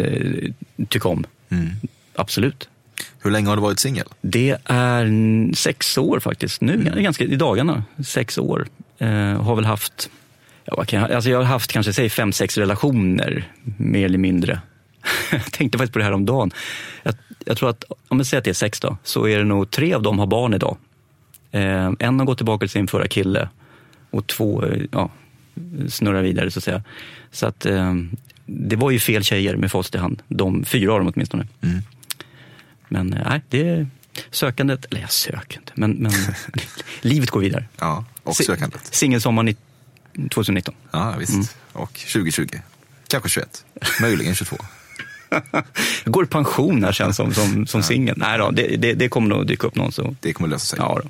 [0.90, 1.26] tycka om.
[2.16, 2.70] Absolut.
[3.20, 4.06] Hur länge har du varit singel?
[4.22, 6.62] Det är sex år faktiskt.
[6.62, 7.04] Nu, Mm.
[7.04, 7.84] ganska, i dagarna.
[8.06, 8.68] Sex år.
[8.98, 9.10] Eh,
[9.42, 10.10] har väl haft,
[10.66, 14.62] ja, kan jag, alltså jag har haft kanske säg fem, sex relationer, mer eller mindre.
[15.32, 16.52] jag tänkte faktiskt på det här om dagen.
[17.04, 17.14] Jag,
[17.46, 19.72] jag tror att, om jag säger att det är sex då, så är det nog
[19.72, 20.78] tre av dem har barn idag.
[21.52, 23.50] Eh, en har gått tillbaka till sin förra kille
[24.12, 25.10] och två eh, ja,
[25.90, 26.84] snurrar vidare så att säga.
[27.32, 27.94] Så att eh,
[28.46, 30.22] det var ju fel tjejer med facit i hand.
[30.28, 31.48] De, fyra av dem åtminstone.
[31.62, 31.80] Mm.
[32.90, 33.88] Men eh, nej, det är
[34.32, 36.12] sökandet, eller jag söker inte, men, men
[37.02, 37.66] livet går vidare.
[37.80, 38.96] Ja, och sökandet.
[38.96, 39.56] Singelsommar ni-
[40.32, 40.76] 2019.
[40.92, 41.34] Ja, visst.
[41.34, 41.46] Mm.
[41.74, 42.48] Och 2020.
[43.08, 43.66] Kanske 21.
[44.02, 44.58] Möjligen 22.
[45.30, 45.64] Jag
[46.14, 48.16] går i pension här sen som, som, som singel.
[48.18, 49.92] Nej då, det, det, det kommer nog dyka upp någon.
[49.92, 50.16] Så.
[50.20, 50.80] Det kommer lösa sig.
[50.80, 51.10] Ja, då.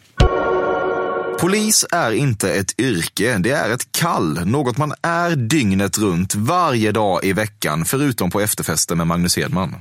[1.39, 4.45] Polis är inte ett yrke, det är ett kall.
[4.45, 9.75] Något man är dygnet runt, varje dag i veckan, förutom på efterfester med Magnus Hedman.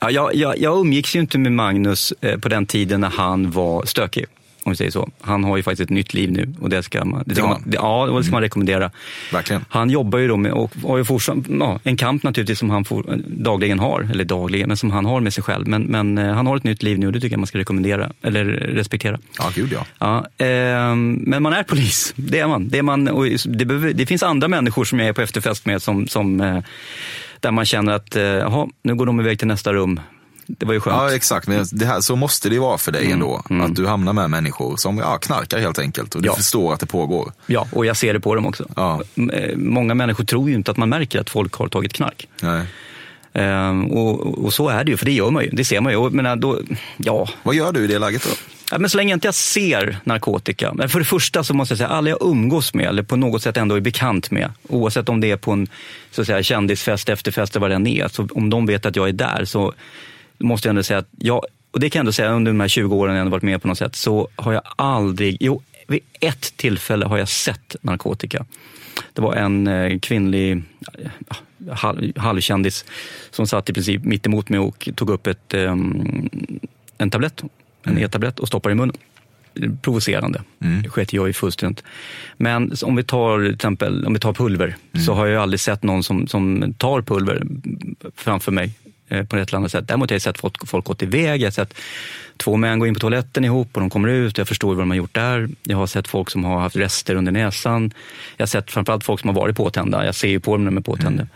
[0.00, 3.50] Ja, jag, jag, jag umgicks ju inte med Magnus eh, på den tiden när han
[3.50, 4.26] var stökig.
[4.64, 5.08] Om vi säger så.
[5.20, 7.62] Han har ju faktiskt ett nytt liv nu och det ska man, det ska man,
[7.72, 8.90] ja, det ska man rekommendera.
[9.32, 9.64] Verkligen.
[9.68, 12.84] Han jobbar ju då med, och har ju fortsatt, ja, en kamp naturligtvis som han
[12.84, 15.68] for, dagligen har, eller dagligen, men som han har med sig själv.
[15.68, 17.58] Men, men eh, han har ett nytt liv nu och det tycker jag man ska
[17.58, 19.18] rekommendera, eller respektera.
[19.38, 19.86] Ja, gud ja.
[19.98, 22.68] Ja, ehm, men man är polis, det är man.
[22.68, 25.66] Det, är man och det, behöver, det finns andra människor som jag är på efterfest
[25.66, 26.58] med som, som, eh,
[27.44, 30.00] där man känner att eh, jaha, nu går de iväg till nästa rum.
[30.46, 30.96] Det var ju skönt.
[30.96, 31.46] Ja, exakt.
[31.48, 33.42] Men det här, så måste det ju vara för dig ändå.
[33.62, 36.14] Att du hamnar med människor som ja, knarkar helt enkelt.
[36.14, 36.34] Och du Ja.
[36.34, 37.32] förstår att det pågår.
[37.46, 38.64] Ja, och jag ser det på dem också.
[38.76, 39.02] Ja.
[39.32, 42.28] Eh, Många människor tror ju inte att man märker att folk har tagit knark.
[42.42, 42.62] Nej.
[43.32, 45.50] Ehm, och, och så är det ju, för det gör man ju.
[45.52, 46.10] Det ser man ju.
[46.10, 46.58] Menar, då,
[46.96, 48.53] ja, Vad gör du i det läget då?
[48.74, 50.72] Ja, men så länge inte jag ser narkotika.
[50.74, 53.42] Men för det första så måste jag säga, alla jag umgås med eller på något
[53.42, 55.66] sätt ändå är bekant med, oavsett om det är på en
[56.10, 58.96] så att säga, kändisfest, efterfest eller vad det än är, så om de vet att
[58.96, 59.72] jag är där så
[60.38, 62.68] måste jag ändå säga att jag, och det kan jag ändå säga under de här
[62.68, 66.00] 20 åren jag ändå varit med på något sätt, så har jag aldrig, jo, vid
[66.20, 68.46] ett tillfälle har jag sett narkotika.
[69.12, 72.84] Det var en eh, kvinnlig eh, halv, halvkändis
[73.30, 76.28] som satt i princip mitt emot mig och tog upp ett, ehm,
[76.98, 77.42] en tablett,
[77.84, 78.96] en e-tablett och stoppade i munnen.
[79.82, 80.42] Provocerande.
[80.82, 81.84] Det sket jag i fullständigt.
[82.36, 85.82] Men om vi tar till exempel om vi tar pulver så har jag aldrig sett
[85.82, 87.42] någon som, som tar pulver
[88.16, 88.70] framför mig
[89.08, 89.88] eh, på ett eller annat sätt.
[89.88, 91.40] Däremot har jag sett folk, folk gått iväg.
[91.40, 91.74] Jag har sett
[92.36, 94.38] två män gå in på toaletten ihop och de kommer ut.
[94.38, 95.48] Jag förstår vad de har gjort där.
[95.62, 97.92] Jag har sett folk som har haft rester under näsan.
[98.36, 100.04] Jag har sett framförallt folk som har varit påtända.
[100.06, 101.26] Jag ser ju på dem när de är påtända.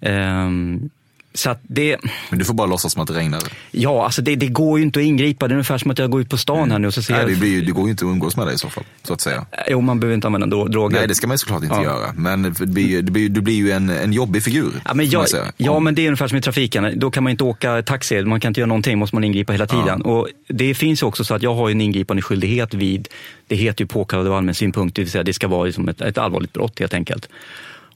[0.00, 0.90] Ehm,
[1.36, 1.96] så det,
[2.30, 3.42] Men du får bara låtsas som att det regnar.
[3.70, 5.48] ja, alltså det, det går ju inte att ingripa.
[5.48, 7.12] Det är ungefär som att jag går ut på stan här nu och så ser
[7.14, 7.30] Nej, jag...
[7.30, 9.20] det, blir, det går ju inte att umgås med dig i så fall, så att
[9.20, 9.46] säga.
[9.68, 10.98] Jo, man behöver inte använda dro- droger.
[10.98, 11.82] Nej, det ska man ju såklart inte Ja.
[11.82, 12.12] göra.
[12.16, 14.72] Men det blir, det blir, du blir ju en, en jobbig figur.
[14.84, 16.92] Ja, men, jag, ja, men det är ungefär som i trafiken.
[16.98, 19.66] Då kan man inte åka taxi, man kan inte göra någonting, måste man ingripa hela
[19.66, 20.02] tiden.
[20.02, 23.08] Och det finns ju också så att jag har ju en ingripande skyldighet vid,
[23.46, 26.00] det heter ju påkallad av allmän synpunkt, det vill säga det ska vara liksom ett,
[26.00, 27.28] ett allvarligt brott helt enkelt.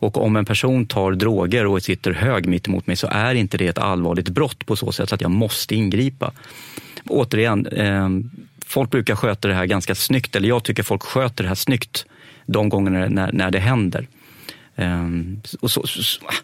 [0.01, 3.59] Och om en person tar droger och sitter hög mitt emot mig så är inte
[3.59, 6.33] det ett allvarligt brott på så sätt att jag måste ingripa.
[7.07, 8.09] Återigen, eh,
[8.67, 12.07] folk brukar sköta det här ganska snyggt, eller jag tycker folk sköter det här snyggt
[12.47, 14.07] de gångerna när, när det händer.
[14.77, 15.85] Ehm, och, så,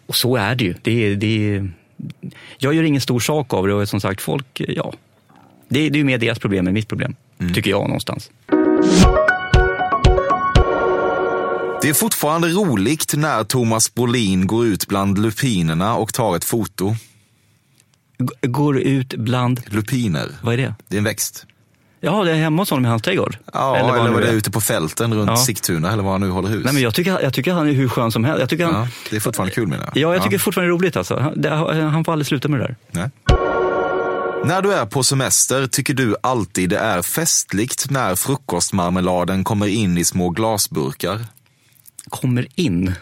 [0.05, 0.75] och så är det ju.
[0.81, 1.67] Det är, det
[2.57, 4.93] jag gör ingen stor sak av det och som sagt, folk, ja.
[5.69, 7.15] Det, det är ju mer deras problem än mitt problem,
[7.53, 8.31] tycker jag någonstans.
[11.81, 16.95] Det är fortfarande roligt när Thomas Brolin går ut bland lupinerna och tar ett foto.
[18.19, 20.75] G- Går ut bland, Lupiner, vad är det?
[20.87, 21.45] det är en växt.
[22.01, 23.37] Ja, det är hemma hos honom i hans trädgård.
[23.53, 24.33] Ja, eller, eller var det är.
[24.33, 25.37] ute på fälten runt Ja.
[25.37, 26.61] Sigtuna eller var han nu håller hus.
[26.65, 28.39] Nej, men jag, tycker, jag tycker han är hur skön som helst.
[28.39, 29.97] Jag tycker han, ja, det är fortfarande kul menar jag.
[29.97, 31.19] Ja, jag tycker fortfarande det är roligt alltså.
[31.19, 31.49] Han, det,
[31.89, 32.75] han får aldrig sluta med det där.
[32.91, 33.09] Nej.
[34.45, 39.97] När du är på semester tycker du alltid det är festligt när frukostmarmeladen kommer in
[39.97, 41.19] i små glasburkar.
[42.09, 42.93] Kommer in.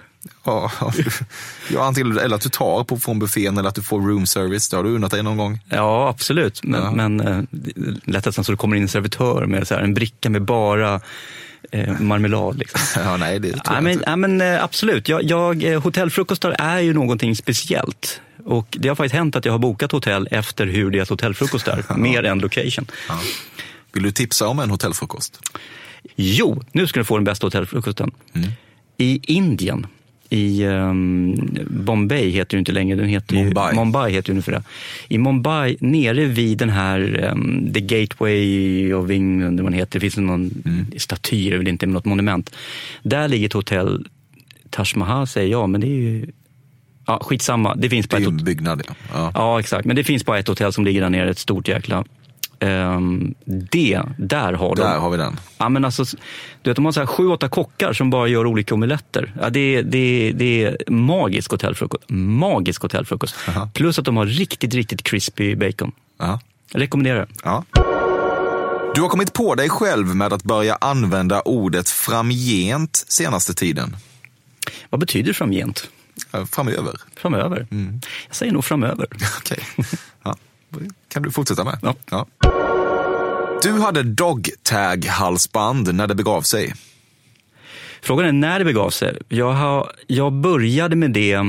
[0.44, 0.72] Ja,
[1.74, 4.70] ja, antingen, eller att du tar på från buffén eller att du får room service.
[4.70, 5.60] Det har du unnat dig någon gång.
[5.70, 6.64] Ja, absolut.
[6.64, 6.92] Men, Ja.
[6.92, 7.46] men är
[8.12, 11.02] lätt att det kommer in en servitör med så här, en bricka med bara
[11.72, 12.58] eh, marmelad.
[12.58, 12.80] Liksom.
[13.04, 14.06] Ja, nej, det tror Ja, jag men, inte.
[14.08, 15.10] ja, men eh, absolut.
[15.10, 18.22] Jag, jag, eh, hotellfrukostar är ju någonting speciellt.
[18.46, 21.84] Och det har faktiskt hänt att jag har bokat hotell efter hur deras hotellfrukost är,
[21.98, 22.86] mer än location.
[23.94, 25.40] Vill du tipsa om en hotellfrukost?
[26.16, 28.12] Jo, nu ska du få den bästa hotellfrukosten.
[28.34, 28.50] Mm.
[28.98, 29.88] I Indien,
[30.30, 31.36] i ehm,
[31.70, 33.72] Bombay heter det inte längre, den heter Mumbai.
[33.74, 34.64] Ju, Mumbai heter det nu för det.
[35.08, 40.18] I Mumbai, nere vid den här ehm, The Gateway of England, vad heter, det finns
[40.18, 40.86] någon Mm.
[40.98, 42.56] staty, det är inte, men något monument.
[43.04, 44.08] Där ligger ett hotell,
[44.70, 46.26] Taj Mahal säger jag, men det är ju
[47.08, 47.76] Ja, skitsamma.
[47.76, 48.82] Det finns Det på är ett ju en byggnad.
[48.88, 48.94] Ja.
[49.14, 49.32] Ja.
[49.34, 49.86] Ja, exakt.
[49.86, 52.06] Men det finns bara ett hotell som ligger där nere, ett stort jäkla.
[52.60, 54.82] Ehm, det, där har de.
[54.82, 55.40] Där har vi den.
[55.58, 56.04] Ja, men alltså,
[56.62, 59.34] du vet, de har så här sju, åtta kockar som bara gör olika omeletter.
[59.42, 62.04] Ja, det, är- det, det är magisk hotellfrukost.
[62.10, 63.36] Magisk hotellfrukost.
[63.48, 63.70] Aha.
[63.74, 65.92] Plus att de har riktigt, riktigt crispy bacon.
[66.20, 66.40] Ja.
[66.72, 67.28] Jag rekommenderar.
[67.44, 67.64] Ja.
[68.96, 73.96] Du har kommit på dig själv med att börja använda ordet framgent senaste tiden.
[74.90, 75.90] Vad betyder framgent?
[76.52, 76.94] Framöver.
[77.16, 77.68] Framöver?
[77.72, 78.02] Mm.
[78.28, 79.08] Jag säger nog framöver.
[79.40, 79.60] Okej.
[80.24, 80.36] Ja.
[81.16, 81.96] Kan du fortsätta med.
[82.10, 82.26] Ja.
[83.62, 86.74] Du hade dogtag-halsband när det begav sig.
[88.02, 89.18] Frågan är när det begav sig.
[89.30, 91.40] Jag, har, jag började med det,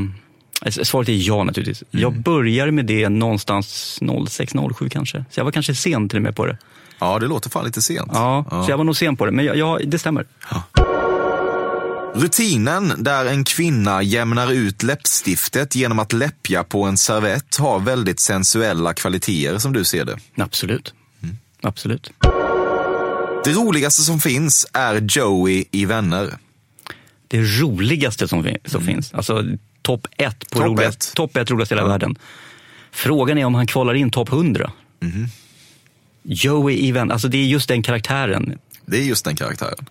[0.61, 1.89] alltså, svaret är ja naturligtvis.
[1.91, 5.25] Jag började med det någonstans 06-07 kanske.
[5.31, 6.59] Så jag var kanske sen till och med på det.
[6.99, 8.11] Ja, det låter fan lite sent.
[8.15, 9.33] Ja, så jag var nog sen på det.
[9.33, 10.27] Men jag, jag, det stämmer.
[12.17, 18.21] Rutinen där en kvinna jämnar ut läppstiftet genom att läppja på en servett har väldigt
[18.21, 20.19] sensuella kvaliteter som du ser det.
[20.37, 20.95] Absolut.
[21.61, 22.11] Absolut.
[23.45, 26.39] Det roligaste som finns är Joey i Vänner.
[27.29, 29.15] Det roligaste som, fin- som finns.
[29.15, 29.43] Alltså
[29.83, 31.15] topp ett på Topp roligast, ett.
[31.15, 32.19] topp ett roligast i hela världen.
[32.93, 34.73] Frågan är om han kvalar in topp 100.
[36.23, 38.59] Joey Even, alltså det är just den karaktären.
[38.87, 39.87] Det är just den karaktären.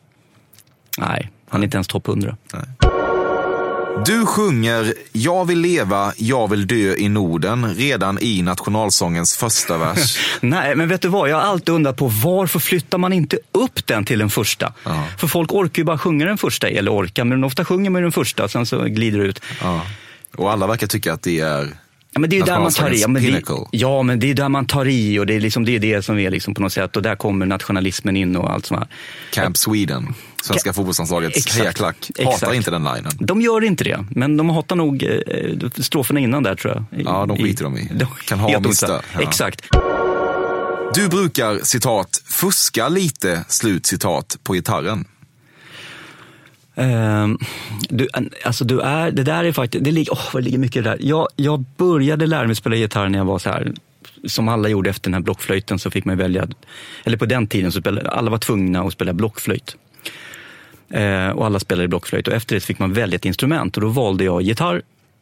[0.97, 2.37] Nej, han är inte ens topp 100.
[4.05, 10.17] Du sjunger “Jag vill leva, jag vill dö i Norden” redan i nationalsångens första vers.
[10.41, 11.29] Nej, men vet du vad?
[11.29, 14.73] Jag har alltid undrat på varför flyttar man inte upp den till den första?
[14.83, 15.03] Ja.
[15.17, 18.11] För folk orkar ju bara sjunga den första, eller orkar, men ofta sjunger man den
[18.11, 19.41] första, sen så glider det ut.
[19.61, 19.81] Ja.
[20.37, 21.67] Och alla verkar tycka att det är...
[22.15, 23.01] Ja, men det är ju där man tar i.
[23.01, 25.65] Ja men, det, ja, men det är där man tar i och det är, liksom,
[25.65, 26.95] det, är det som är liksom på något sätt.
[26.95, 28.87] Och där kommer nationalismen in och allt sånt här.
[29.31, 30.13] Camp Sweden,
[30.43, 32.53] svenska Ka- fotbollslandslagets hejaklack, hatar Exakt.
[32.55, 33.11] inte den linen.
[33.19, 37.01] De gör inte det, men de hatar nog eh, stroferna innan där tror jag.
[37.05, 37.91] Ja, de skiter de i.
[37.93, 39.01] De, Kan ha mista.
[39.13, 39.21] Ja.
[39.21, 39.61] Exakt.
[40.93, 45.05] Du brukar, citat, fuska lite, slut citat, på gitarren.
[46.75, 47.37] Ehm,
[47.89, 48.07] du,
[48.45, 50.81] alltså du är, det där är faktiskt, det ligger, åh, vad det ligger mycket i
[50.81, 50.97] det där.
[51.01, 53.73] Jag, jag började lära mig spela gitarr när jag var så här,
[54.25, 56.47] som alla gjorde efter den här blockflöjten så fick man välja,
[57.03, 59.75] eller på den tiden så spelade, alla var tvungna att spela blockflöjt.
[60.95, 63.81] Uh, och alla spelade blockflöjt och efter det så fick man välja ett instrument och
[63.81, 64.81] då valde jag gitarr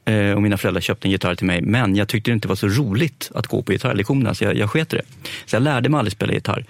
[0.10, 2.56] uh, och mina föräldrar köpte en gitarr till mig men jag tyckte det inte var
[2.56, 5.04] så roligt att gå på gitarrlektionerna så jag, jag sket i det.
[5.46, 6.66] Så jag lärde mig aldrig spela gitarr.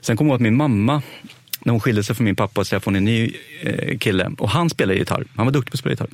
[0.00, 1.02] Sen kom jag ihåg att min mamma,
[1.64, 4.70] när hon skilde sig från min pappa och skaffade en ny eh, kille och han
[4.70, 5.24] spelade gitarr.
[5.36, 6.08] Han var duktig på att spela gitarr.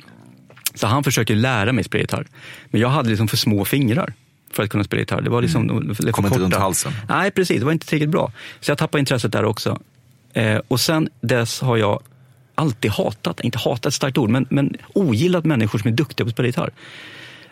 [0.75, 2.27] Så han försökte lära mig spela gitarr.
[2.65, 4.13] Men jag hade liksom för små fingrar
[4.51, 5.21] för att kunna spela gitarr.
[5.21, 5.95] Det var liksom mm.
[5.95, 6.93] för Kom inte runt halsen.
[7.09, 7.59] Nej, precis.
[7.59, 8.31] Det var inte tillräckligt bra.
[8.59, 9.79] Så jag tappade intresset där också.
[10.33, 12.03] Eh, och sen dess har jag
[12.55, 16.27] alltid hatat, inte hatat ett starkt ord, men, men ogillat människor som är duktiga på
[16.27, 16.71] att spela gitarr.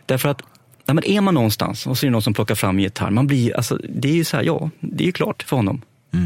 [0.05, 0.41] Därför att
[0.85, 3.27] nej, men är man någonstans och så är det någon som plockar fram gitarr, man
[3.27, 5.81] blir, alltså, det är ju så här, ja, det är ju klart för honom.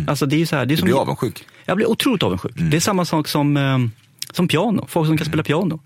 [0.07, 1.45] Alltså, det är så här, det är Du som, blir avundsjuk.
[1.65, 2.51] Jag blir otroligt avundsjuk.
[2.55, 3.77] Det är samma sak som, eh,
[4.31, 5.79] som piano, folk som kan spela piano.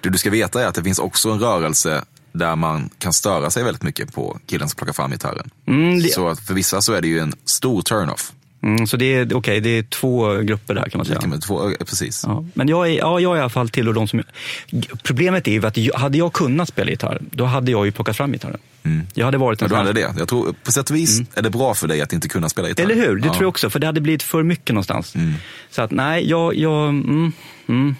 [0.00, 3.50] Det du ska veta är att det finns också en rörelse där man kan störa
[3.50, 5.50] sig väldigt mycket på killen som plockar fram gitarren.
[5.66, 8.32] Mm, det- Så för vissa så är det ju en stor turn-off.
[8.62, 11.20] Mm, så det är, okay, det är två grupper där kan man säga.
[11.26, 12.24] Med två, precis.
[12.26, 14.22] Ja, men jag är, ja, jag är i alla fall tillhör de som...
[15.02, 18.16] Problemet är ju att jag, hade jag kunnat spela gitarr, då hade jag ju plockat
[18.16, 18.58] fram gitarren.
[19.14, 20.20] Jag hade varit en Men du sån här- hade det.
[20.20, 22.68] Jag tror på sätt och vis är det bra för dig att inte kunna spela
[22.68, 22.82] gitarr.
[22.84, 23.16] Eller hur?
[23.16, 23.32] Det Ja.
[23.32, 25.14] tror jag också, för det hade blivit för mycket någonstans.
[25.70, 26.54] Så att nej, jag...
[26.54, 27.32] jag mm,
[27.68, 27.94] mm.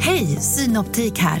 [0.00, 1.40] Hej, Synoptik här.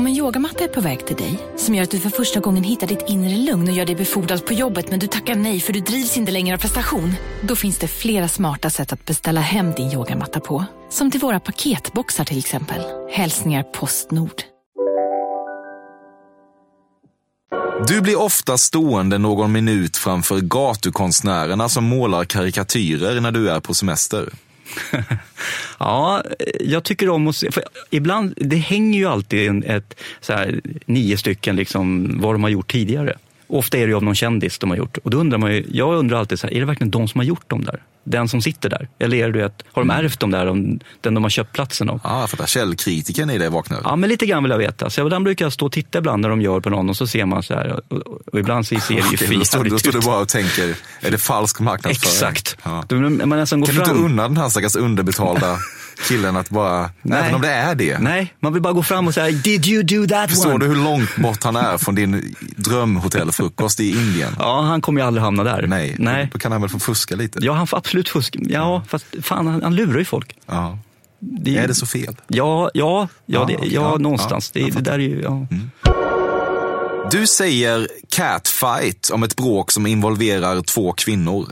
[0.00, 2.64] Om en yogamatta är på väg till dig, som gör att du för första gången
[2.64, 5.72] hittar ditt inre lugn och gör dig befordrad på jobbet men du tackar nej för
[5.72, 7.14] du drivs inte längre av prestation.
[7.42, 10.64] Då finns det flera smarta sätt att beställa hem din yogamatta på.
[10.90, 12.82] Som till våra paketboxar till exempel.
[13.10, 14.42] Hälsningar Postnord.
[17.86, 23.74] Du blir ofta stående någon minut framför gatukonstnärerna som målar karikatyrer när du är på
[23.74, 24.28] semester.
[25.78, 26.22] Ja,
[26.60, 30.60] jag tycker om att se, för ibland, det hänger ju alltid en, ett, så här,
[30.86, 33.16] nio stycken liksom, vad de har gjort tidigare.
[33.46, 34.98] Ofta är det ju av någon kändis de har gjort.
[34.98, 37.18] Och då undrar man ju, jag undrar alltid, så här, är det verkligen de som
[37.18, 37.80] har gjort dem där?
[38.04, 38.88] Den som sitter där?
[38.98, 41.90] Eller är det att, har de ärvt dem där, om- den de har köpt platsen
[41.90, 42.00] av?
[42.04, 42.46] Ja, jag fattar.
[42.46, 43.80] Källkritiken i dig vaknar.
[43.84, 44.90] Ja, men lite grann vill jag veta.
[44.90, 47.06] Så ibland brukar jag stå och titta ibland när de gör på någon och så
[47.06, 47.80] ser man så här.
[47.88, 47.96] Och,
[48.32, 49.34] och, ibland så ser det ju för
[49.70, 52.12] då, står, du bara och tänker, är det falsk marknadsföring?
[52.12, 52.56] Exakt.
[52.62, 52.84] Ja.
[52.88, 53.96] Vill man nästan gå Kan du fram.
[53.96, 55.56] inte unna den här stackars underbetalda
[56.08, 57.18] killen att bara, Nej.
[57.20, 57.98] även om det är det.
[57.98, 60.64] Nej, man vill bara gå fram och säga Did you do that Förstår one?
[60.64, 64.36] du hur långt bort han är från din drömhotellfrukost i Indien?
[64.38, 65.66] Ja, han kommer ju aldrig hamna där.
[65.66, 66.28] Nej, Nej.
[66.32, 67.38] då kan han väl få fuska lite?
[67.42, 68.38] Ja, han får absolut fuska.
[68.42, 70.36] Ja, fast fan, han, han lurar ju folk.
[70.46, 70.78] Ja.
[71.18, 72.16] Det, Är det så fel?
[72.28, 74.50] Ja, ja, ja, det, ja, Ja, någonstans.
[74.54, 75.46] ja, det, det där är ju, ja.
[77.10, 81.48] Du säger catfight om ett bråk som involverar två kvinnor.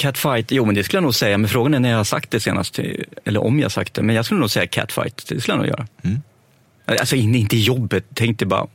[0.00, 1.38] Catfight, jo men det skulle jag nog säga.
[1.38, 2.78] Men frågan är när jag har sagt det senast.
[3.24, 4.02] Eller om jag har sagt det.
[4.02, 5.26] Men jag skulle nog säga catfight.
[5.28, 5.86] Det skulle jag nog göra.
[6.02, 6.20] Mm.
[6.86, 8.04] Alltså in- inte i jobbet.
[8.14, 8.66] Tänk dig bara.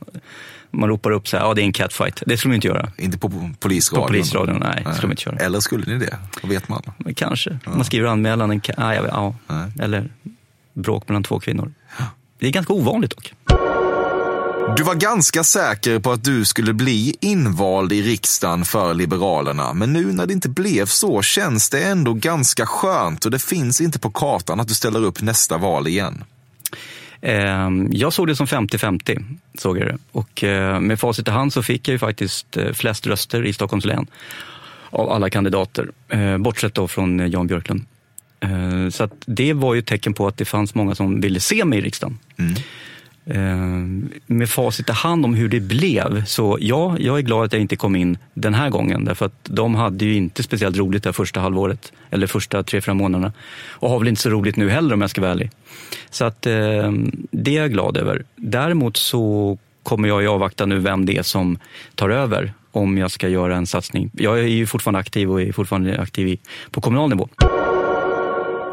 [0.70, 2.22] Man ropar upp så här, ja det är en catfight.
[2.26, 2.92] Det skulle man inte göra.
[2.98, 4.02] Inte på polisradion?
[4.02, 4.82] På polisradion, nej.
[4.86, 5.36] Det skulle man inte köra.
[5.36, 6.18] Eller skulle ni det?
[6.42, 6.82] Vad vet man?
[6.98, 7.58] Men kanske.
[7.64, 9.34] Man skriver anmälan, en, jag vet, ja.
[9.80, 10.08] eller
[10.72, 11.72] bråk mellan två kvinnor.
[12.38, 13.34] Det är ganska ovanligt dock.
[14.74, 19.92] Du var ganska säker på att du skulle bli invald i riksdagen för Liberalerna, men
[19.92, 23.98] nu när det inte blev så känns det ändå ganska skönt och det finns inte
[23.98, 26.24] på kartan att du ställer upp nästa val igen.
[27.20, 29.24] Ehm, Jag såg det som 50-50,
[29.58, 29.98] såg jag det.
[30.12, 33.52] Och eh, med facit i hand så fick jag ju faktiskt eh, flest röster i
[33.52, 34.06] Stockholms län
[34.90, 37.84] av alla kandidater, eh, bortsett då från Jan Björklund.
[38.92, 41.78] Så det var ju ett tecken på att det fanns många som ville se mig
[41.78, 42.18] i riksdagen.
[42.38, 42.44] Eh,
[43.28, 43.56] Eh,
[44.26, 47.62] med facit i hand om hur det blev, så ja, jag är glad att jag
[47.62, 49.04] inte kom in den här gången.
[49.04, 52.94] Därför att de hade ju inte speciellt roligt det första halvåret, eller första tre, fyra
[52.94, 53.32] månaderna.
[53.68, 55.50] Och har väl inte så roligt nu heller om jag ska vara ärlig.
[56.10, 56.92] Så att eh,
[57.30, 58.24] det är jag glad över.
[58.36, 61.58] Däremot så kommer jag ju avvakta nu vem det är som
[61.94, 64.10] tar över om jag ska göra en satsning.
[64.14, 66.38] Jag är ju fortfarande aktiv och är fortfarande aktiv
[66.70, 67.28] på kommunal nivå.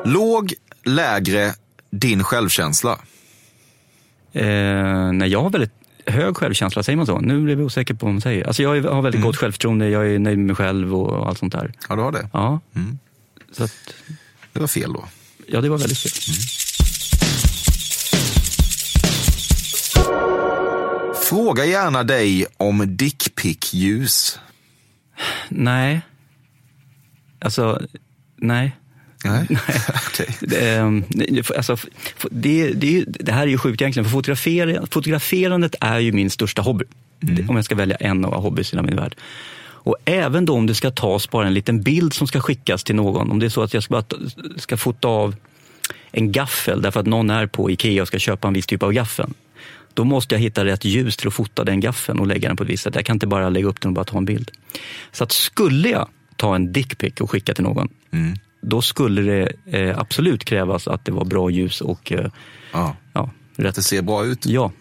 [0.05, 1.51] Låg, lägre,
[1.91, 2.99] din självkänsla?
[4.33, 5.71] Eh, nej, jag har väldigt
[6.05, 7.19] hög självkänsla, säger man så?
[7.19, 8.47] Nu blev jag osäker på vad man säger.
[8.47, 11.53] Alltså jag har väldigt gott självförtroende, jag är nöjd med mig själv och allt sånt
[11.53, 11.73] där.
[11.89, 12.29] Ja, du har det?
[12.33, 12.59] Ja.
[12.75, 12.99] Mm.
[13.51, 13.93] Så att,
[14.53, 15.05] Det var fel då.
[15.47, 16.11] ja, det var väldigt fel.
[21.29, 24.39] Fråga gärna dig om dickpick-ljus.
[25.49, 26.01] Nej.
[27.39, 27.81] Alltså,
[28.35, 28.75] nej.
[29.23, 29.47] Nej.
[30.39, 31.77] Det, ehm, det- alltså,
[32.31, 36.61] det, det, det här är ju sjukt egentligen, för fotografera, fotograferandet är ju min största
[36.61, 36.85] hobby.
[37.19, 39.15] Det- Om jag ska välja en av hobbys i min värld.
[39.85, 42.95] Och även då om det ska tas bara en liten bild som ska skickas till
[42.95, 43.31] någon.
[43.31, 44.03] Om det är så att jag ska,
[44.57, 45.35] ska fota av
[46.11, 48.91] en gaffel därför att någon är på Ikea och ska köpa en viss typ av
[48.93, 49.29] gaffel.
[49.93, 52.63] Då måste jag hitta rätt ljus till att fota den gaffeln och lägga den på
[52.63, 52.95] ett visst sätt.
[52.95, 54.51] Jag kan inte bara lägga upp den och bara ta en bild.
[55.11, 57.89] Så att skulle jag ta en dickpic och skicka till någon,
[58.63, 62.27] då skulle det eh, absolut krävas att det var bra ljus och eh,
[62.73, 62.95] Ja.
[63.13, 63.29] ja,
[63.67, 64.45] Att det ser bra ut?
[64.45, 64.71] Ja.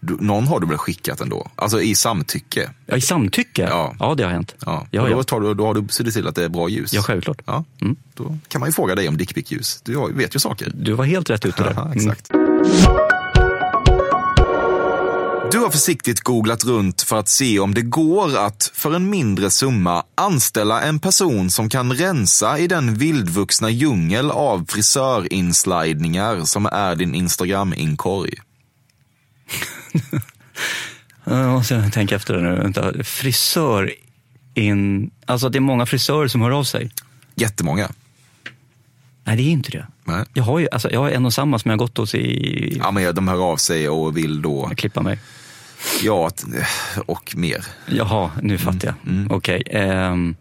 [0.00, 1.50] Du, någon har du väl skickat ändå?
[1.56, 2.70] Alltså i samtycke?
[2.86, 3.62] Ja, i samtycke?
[3.62, 4.54] Ja, ja det har hänt.
[4.66, 4.86] Ja.
[4.90, 6.92] Ja, då, tar du, då har du sett till att det är bra ljus?
[6.92, 7.42] Ja, självklart.
[7.46, 7.64] Ja.
[8.14, 9.80] Då kan man ju fråga dig om dickpick-ljus.
[9.84, 10.72] Du vet ju saker.
[10.74, 11.72] Du var helt rätt ute där.
[11.76, 13.21] Ja, Mm.
[15.52, 19.50] Du har försiktigt googlat runt för att se om det går att för en mindre
[19.50, 26.94] summa anställa en person som kan rensa i den vildvuxna djungel av frisörinslidningar som är
[26.94, 28.34] din Instagram-inkorg.
[31.24, 32.56] Jag måste tänka efter det nu.
[32.56, 33.04] Vänta.
[33.04, 33.92] Frisör
[34.54, 35.10] in...
[35.26, 36.90] Alltså det är många frisörer som hör av sig.
[37.34, 37.90] Jättemånga.
[39.24, 39.86] Nej, det är inte det.
[40.04, 40.24] Nej.
[40.34, 42.78] Jag har ju alltså, jag har en och samma som jag har gått hos i...
[42.78, 44.70] Ja, men de hör av sig och vill då...
[44.76, 45.18] Klippa mig.
[46.02, 46.30] Ja,
[47.06, 47.64] och mer.
[47.86, 49.32] Jaha, nu fattar jag.
[49.32, 49.62] Okej.
[49.70, 50.36] ehm,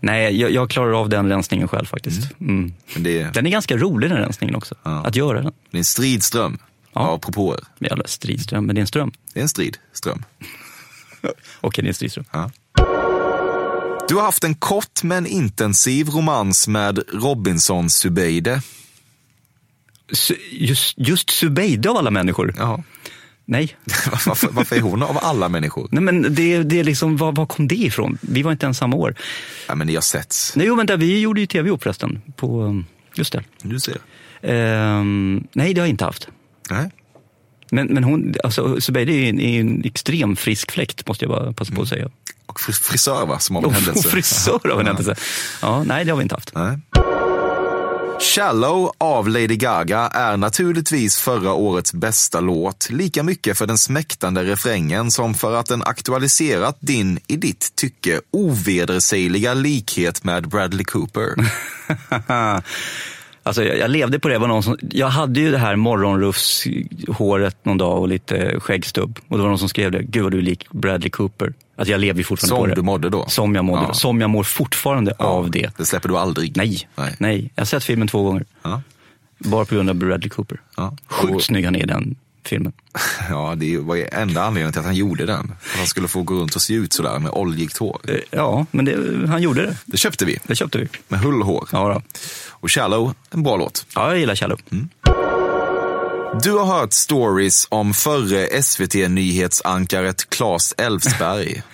[0.00, 2.32] nej, jag, jag klarar av den rensningen själv faktiskt.
[2.40, 2.72] Mm.
[2.94, 4.74] Men det, Den är ganska rolig den rensningen också.
[4.82, 5.52] Att göra den.
[5.70, 6.58] det är en stridström
[6.92, 7.60] av propåer.
[7.78, 9.12] Jävla stridström, men det är en ström.
[9.32, 10.24] Det är en stridström.
[11.60, 12.24] Okej, det är en stridström.
[12.32, 12.50] Ja.
[14.08, 18.62] Du har haft en kort men intensiv romans med Robinson Subeide.
[20.12, 22.54] Su- Just, just Subeide av alla människor?
[22.58, 22.82] Ja.
[23.48, 23.76] Nej.
[24.26, 25.88] varför, varför är hon av alla människor?
[25.92, 28.18] Nej, men det, det är liksom, var, var kom det ifrån?
[28.20, 29.14] Vi var inte ens samma år.
[29.68, 30.56] Ja, men ni har setts.
[30.56, 32.22] Nej, jo, vänta, vi gjorde ju tv ihop förresten.
[32.36, 32.82] På,
[33.14, 33.42] just det.
[33.62, 33.96] Du ser.
[34.42, 36.28] Ehm, nej, det har jag inte haft.
[36.70, 36.90] Nej.
[37.70, 41.52] Men, men hon, alltså Zubeide är en, är en extrem frisk fläkt, måste jag bara
[41.52, 42.10] passa på att säga.
[42.46, 44.08] Och fris- frisör va, som av en händelse.
[44.08, 45.14] och frisör av en händelse.
[45.62, 46.54] Ja, nej, det har vi inte haft.
[46.54, 46.78] Nej.
[48.34, 54.44] Shallow av Lady Gaga är naturligtvis förra årets bästa låt, lika mycket för den smäktande
[54.44, 61.34] refrängen som för att den aktualiserat din, i ditt tycke, ovedersägliga likhet med Bradley Cooper.
[63.42, 64.38] Alltså jag, jag levde på det.
[64.38, 69.18] Var någon som, jag hade ju det här morgonrufshåret någon dag och lite skäggstubb.
[69.28, 70.02] Och det var någon som skrev det.
[70.02, 71.52] Gud vad du är lik Bradley Cooper.
[71.78, 72.74] Alltså jag lever ju fortfarande Som på det.
[72.74, 73.26] du mådde då?
[73.28, 73.88] Som jag mådde Ja.
[73.88, 73.94] då.
[73.94, 75.70] Som jag mår fortfarande av det.
[75.76, 76.56] Det släpper du aldrig?
[76.56, 76.88] Nej.
[76.96, 77.16] Nej.
[77.18, 77.50] Nej.
[77.54, 78.44] Jag har sett filmen två gånger.
[78.62, 78.82] Ja.
[79.38, 80.60] Bara på grund av Bradley Cooper.
[80.76, 80.96] Ja.
[81.06, 82.72] Sjukt Och- snygg han är i den filmen.
[83.30, 85.38] Ja, det var enda anledningen till att han gjorde den.
[85.72, 88.00] Att han skulle få gå runt och se ut sådär med oljigt hår.
[88.08, 89.76] Eh, Ja, men det, han gjorde det.
[89.84, 90.38] Det köpte vi.
[90.46, 90.88] Det köpte vi.
[91.08, 91.68] Med hull och hår.
[91.72, 92.02] Ja, då.
[92.50, 93.86] Och Shallow, en bra låt.
[93.94, 94.58] ja jag gillar Shallow.
[96.42, 101.62] Du har hört stories om förre SVT-nyhetsankaret Claes Elfsberg.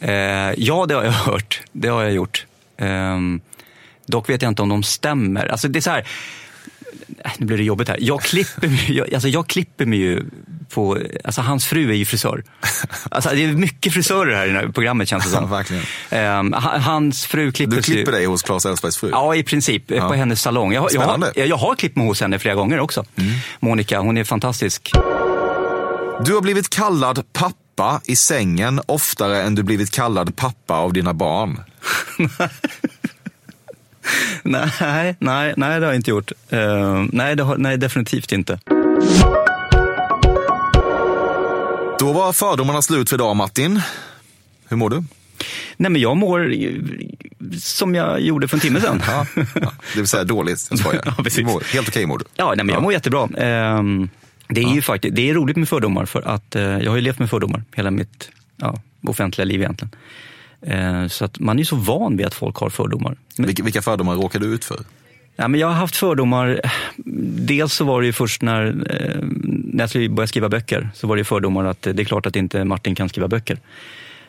[0.00, 1.60] Eh, ja, det har jag hört.
[1.72, 2.46] Det har jag gjort.
[2.76, 3.18] Eh,
[4.06, 5.46] dock vet jag inte om de stämmer.
[5.46, 6.08] Alltså det är så här,
[7.38, 7.98] nu blir det jobbigt här.
[8.00, 10.24] Jag klipper, mig- jag, alltså jag klipper mig ju
[10.70, 12.44] på, alltså hans fru är ju frisör.
[13.10, 15.44] Alltså det är mycket frisörer här i det här programmet känns det som.
[15.50, 16.54] Ja, verkligen.
[16.54, 19.08] Ha- hans fru klipper Du klipper dig hos Claes Elfsbergs fru?
[19.12, 19.90] Ja, i princip.
[19.90, 20.08] eh, Ja.
[20.08, 20.72] På hennes salong.
[20.72, 21.32] Jag, jag, Spännande.
[21.36, 21.48] Mm.
[21.48, 23.04] jag har klippt mig hos henne flera gånger också.
[23.60, 24.90] Monica, hon är fantastisk.
[26.24, 31.14] Du har blivit kallad pappa i sängen oftare än du blivit kallad pappa av dina
[31.14, 31.60] barn.
[34.42, 36.32] nej, nej, nej, det har jag inte gjort.
[36.50, 38.58] Ehm, nej, det har, nej, definitivt inte.
[42.06, 43.80] Då var fördomarna slut för idag, Martin.
[44.68, 45.04] Hur mår du?
[45.76, 46.54] Nej, men jag mår
[47.58, 49.02] som jag gjorde för en timme sedan.
[49.06, 49.72] Ja, ja.
[49.94, 51.02] Det vill säga dåligt, jag skojar.
[51.18, 51.44] Ja, precis.
[51.44, 52.24] Mår, helt okej mår du.
[52.34, 52.80] Ja, nej, men jag Ja.
[52.80, 53.28] mår jättebra.
[53.38, 54.08] Ehm,
[54.48, 57.02] det är ju faktiskt, det är roligt med fördomar för att eh, jag har ju
[57.02, 58.30] levt med fördomar hela mitt
[59.06, 59.94] offentliga liv egentligen.
[60.62, 63.16] Eh, så att man är ju så van vid att folk har fördomar.
[63.38, 64.78] Vilka fördomar råkar du ut för?
[65.38, 66.60] ja, men jag har haft fördomar,
[67.46, 69.22] dels så var det ju först när, eh,
[69.76, 72.36] när jag skulle börja skriva böcker, så var det fördomar att det är klart att
[72.36, 73.58] inte Martin kan skriva böcker.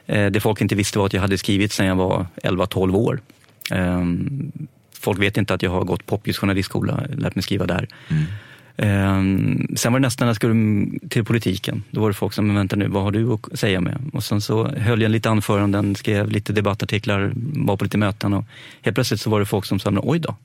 [0.06, 3.20] Eh, det folk inte visste var att jag hade skrivit sedan jag var 11-12 år.
[3.72, 4.52] Ehm,
[5.00, 7.88] folk vet inte att jag har gått Poppius journalistskola, lärt mig skriva där.
[8.78, 11.84] Ehm, sen var det nästan när jag skulle till politiken.
[11.91, 13.98] Då var det folk som, men vänta nu, vad har du att säga med?
[14.14, 18.45] Och sen så höll jag lite anföranden, skrev lite debattartiklar, var på lite möten och
[18.82, 20.36] helt plötsligt så var det folk som sa, oj då.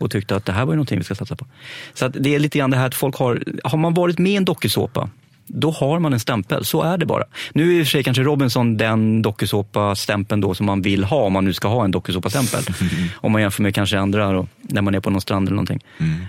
[0.00, 1.46] Och tyckte att det här var någonting vi ska satsa på.
[1.94, 4.32] Så att det är lite grann det här att folk har, har man varit med
[4.32, 5.10] i en dokusåpa,
[5.46, 6.64] då har man en stämpel.
[6.64, 7.24] Så är det bara.
[7.52, 11.22] Nu är i och för sig kanske Robinson den dokusåpa-stämpeln då som man vill ha,
[11.22, 12.74] om man nu ska ha en dokusåpa-stämpel.
[13.14, 15.80] om man jämför med kanske andra då, när man är på någon strand eller någonting.
[15.98, 16.26] Ehm,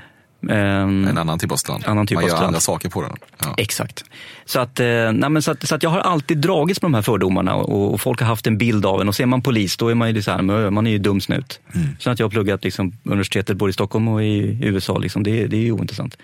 [0.50, 1.84] En annan typ av strand.
[1.88, 2.48] Annan typ Man av gör strand.
[2.48, 3.12] andra saker på den.
[3.44, 3.54] Ja.
[3.58, 4.04] Exakt.
[4.46, 7.02] Så att, eh, nej så, att, så att jag har alltid dragits med de här
[7.02, 9.08] fördomarna och, och folk har haft en bild av en.
[9.08, 11.60] Och ser man polis, då är man ju så här, man är ju dum snut.
[12.00, 15.48] Sen att jag har pluggat liksom, universitetet både i Stockholm och i USA, liksom, det,
[15.48, 16.18] det är ju ointressant.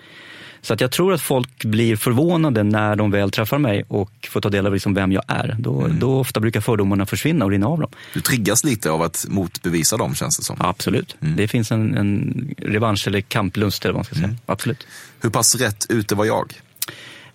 [0.68, 4.42] Så att jag tror att folk blir förvånade när de väl träffar mig och får
[4.42, 5.56] ta del av liksom vem jag är.
[5.60, 7.90] Då, då ofta brukar fördomarna försvinna och rinna av dem.
[8.14, 10.58] Du triggas lite av att motbevisa dem, känns det som.
[10.60, 11.16] Absolut.
[11.20, 14.36] Det finns en, en revansch eller kamplust eller vad man ska säga.
[14.46, 14.88] Absolut.
[15.22, 16.54] Hur pass rätt ute var jag?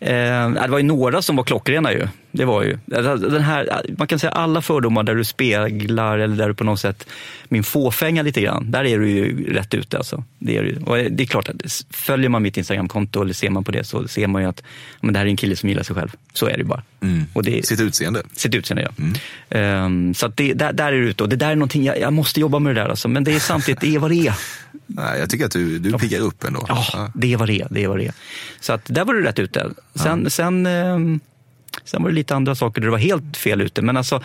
[0.00, 2.08] Eh, det var ju några som var klockrena ju.
[2.32, 2.78] Det var ju.
[2.86, 6.80] Den här, man kan säga alla fördomar där du speglar eller där du på något
[6.80, 7.06] sätt
[7.48, 8.70] min fåfänga lite grann.
[8.70, 10.24] Där är du ju rätt ute alltså.
[10.38, 13.72] Det är, och det är klart att följer man mitt Instagramkonto eller ser man på
[13.72, 14.62] det så ser man ju att
[15.00, 16.12] men det här är en kille som gillar sig själv.
[16.32, 16.82] Så är det ju bara.
[17.32, 18.22] Och det, Sitt utseende.
[18.36, 19.04] sitt utseende ja.
[19.58, 22.00] Ehm, så att det, där, där är du ute och det där är någonting, jag,
[22.00, 23.08] jag måste jobba med det där alltså.
[23.08, 24.34] Men det är samtidigt, det är vad det är.
[24.86, 26.66] Nej, jag tycker att du, du piggar upp ändå.
[26.68, 27.66] Ja, det är vad det är.
[27.70, 28.14] Det är, vad det är.
[28.60, 29.70] Så att där var du rätt ute.
[29.94, 31.20] Sen, sen, ehm,
[31.84, 33.82] sen var det lite andra saker där du var helt fel ute.
[33.82, 34.22] Men alltså,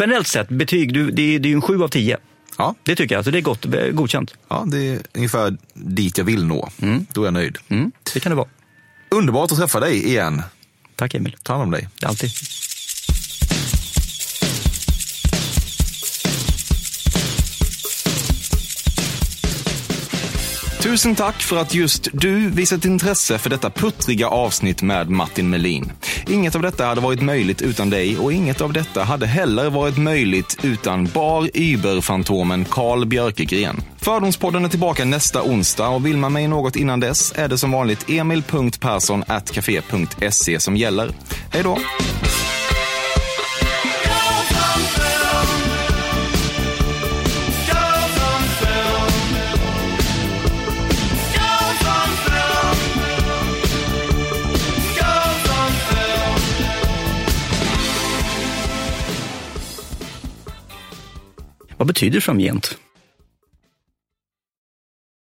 [0.00, 2.16] generellt sett, betyg, du, det, är, det är ju en sju av tio.
[2.58, 2.74] Ja.
[2.82, 3.18] Det tycker jag.
[3.18, 4.34] Alltså, det är gott, godkänt.
[4.48, 6.68] Ja, det är ungefär dit jag vill nå.
[7.12, 7.58] Då är jag nöjd.
[7.68, 8.48] Mm, det kan det vara.
[9.08, 10.42] Underbart att träffa dig igen.
[10.96, 11.36] Tack Emil.
[11.42, 11.88] Ta hand om dig.
[12.02, 12.30] Alltid.
[20.86, 25.92] Tusen tack för att just du visat intresse för detta puttriga avsnitt med Martin Melin.
[26.28, 29.98] Inget av detta hade varit möjligt utan dig och inget av detta hade heller varit
[29.98, 33.82] möjligt utan bar Uber-fantomen Carl Björkegren.
[33.96, 37.72] Fördomspodden är tillbaka nästa onsdag och vill man mig något innan dess är det som
[37.72, 41.10] vanligt emil.perssonatcafe.se som gäller.
[41.52, 41.78] Hej då!
[61.78, 62.78] Vad betyder framgent?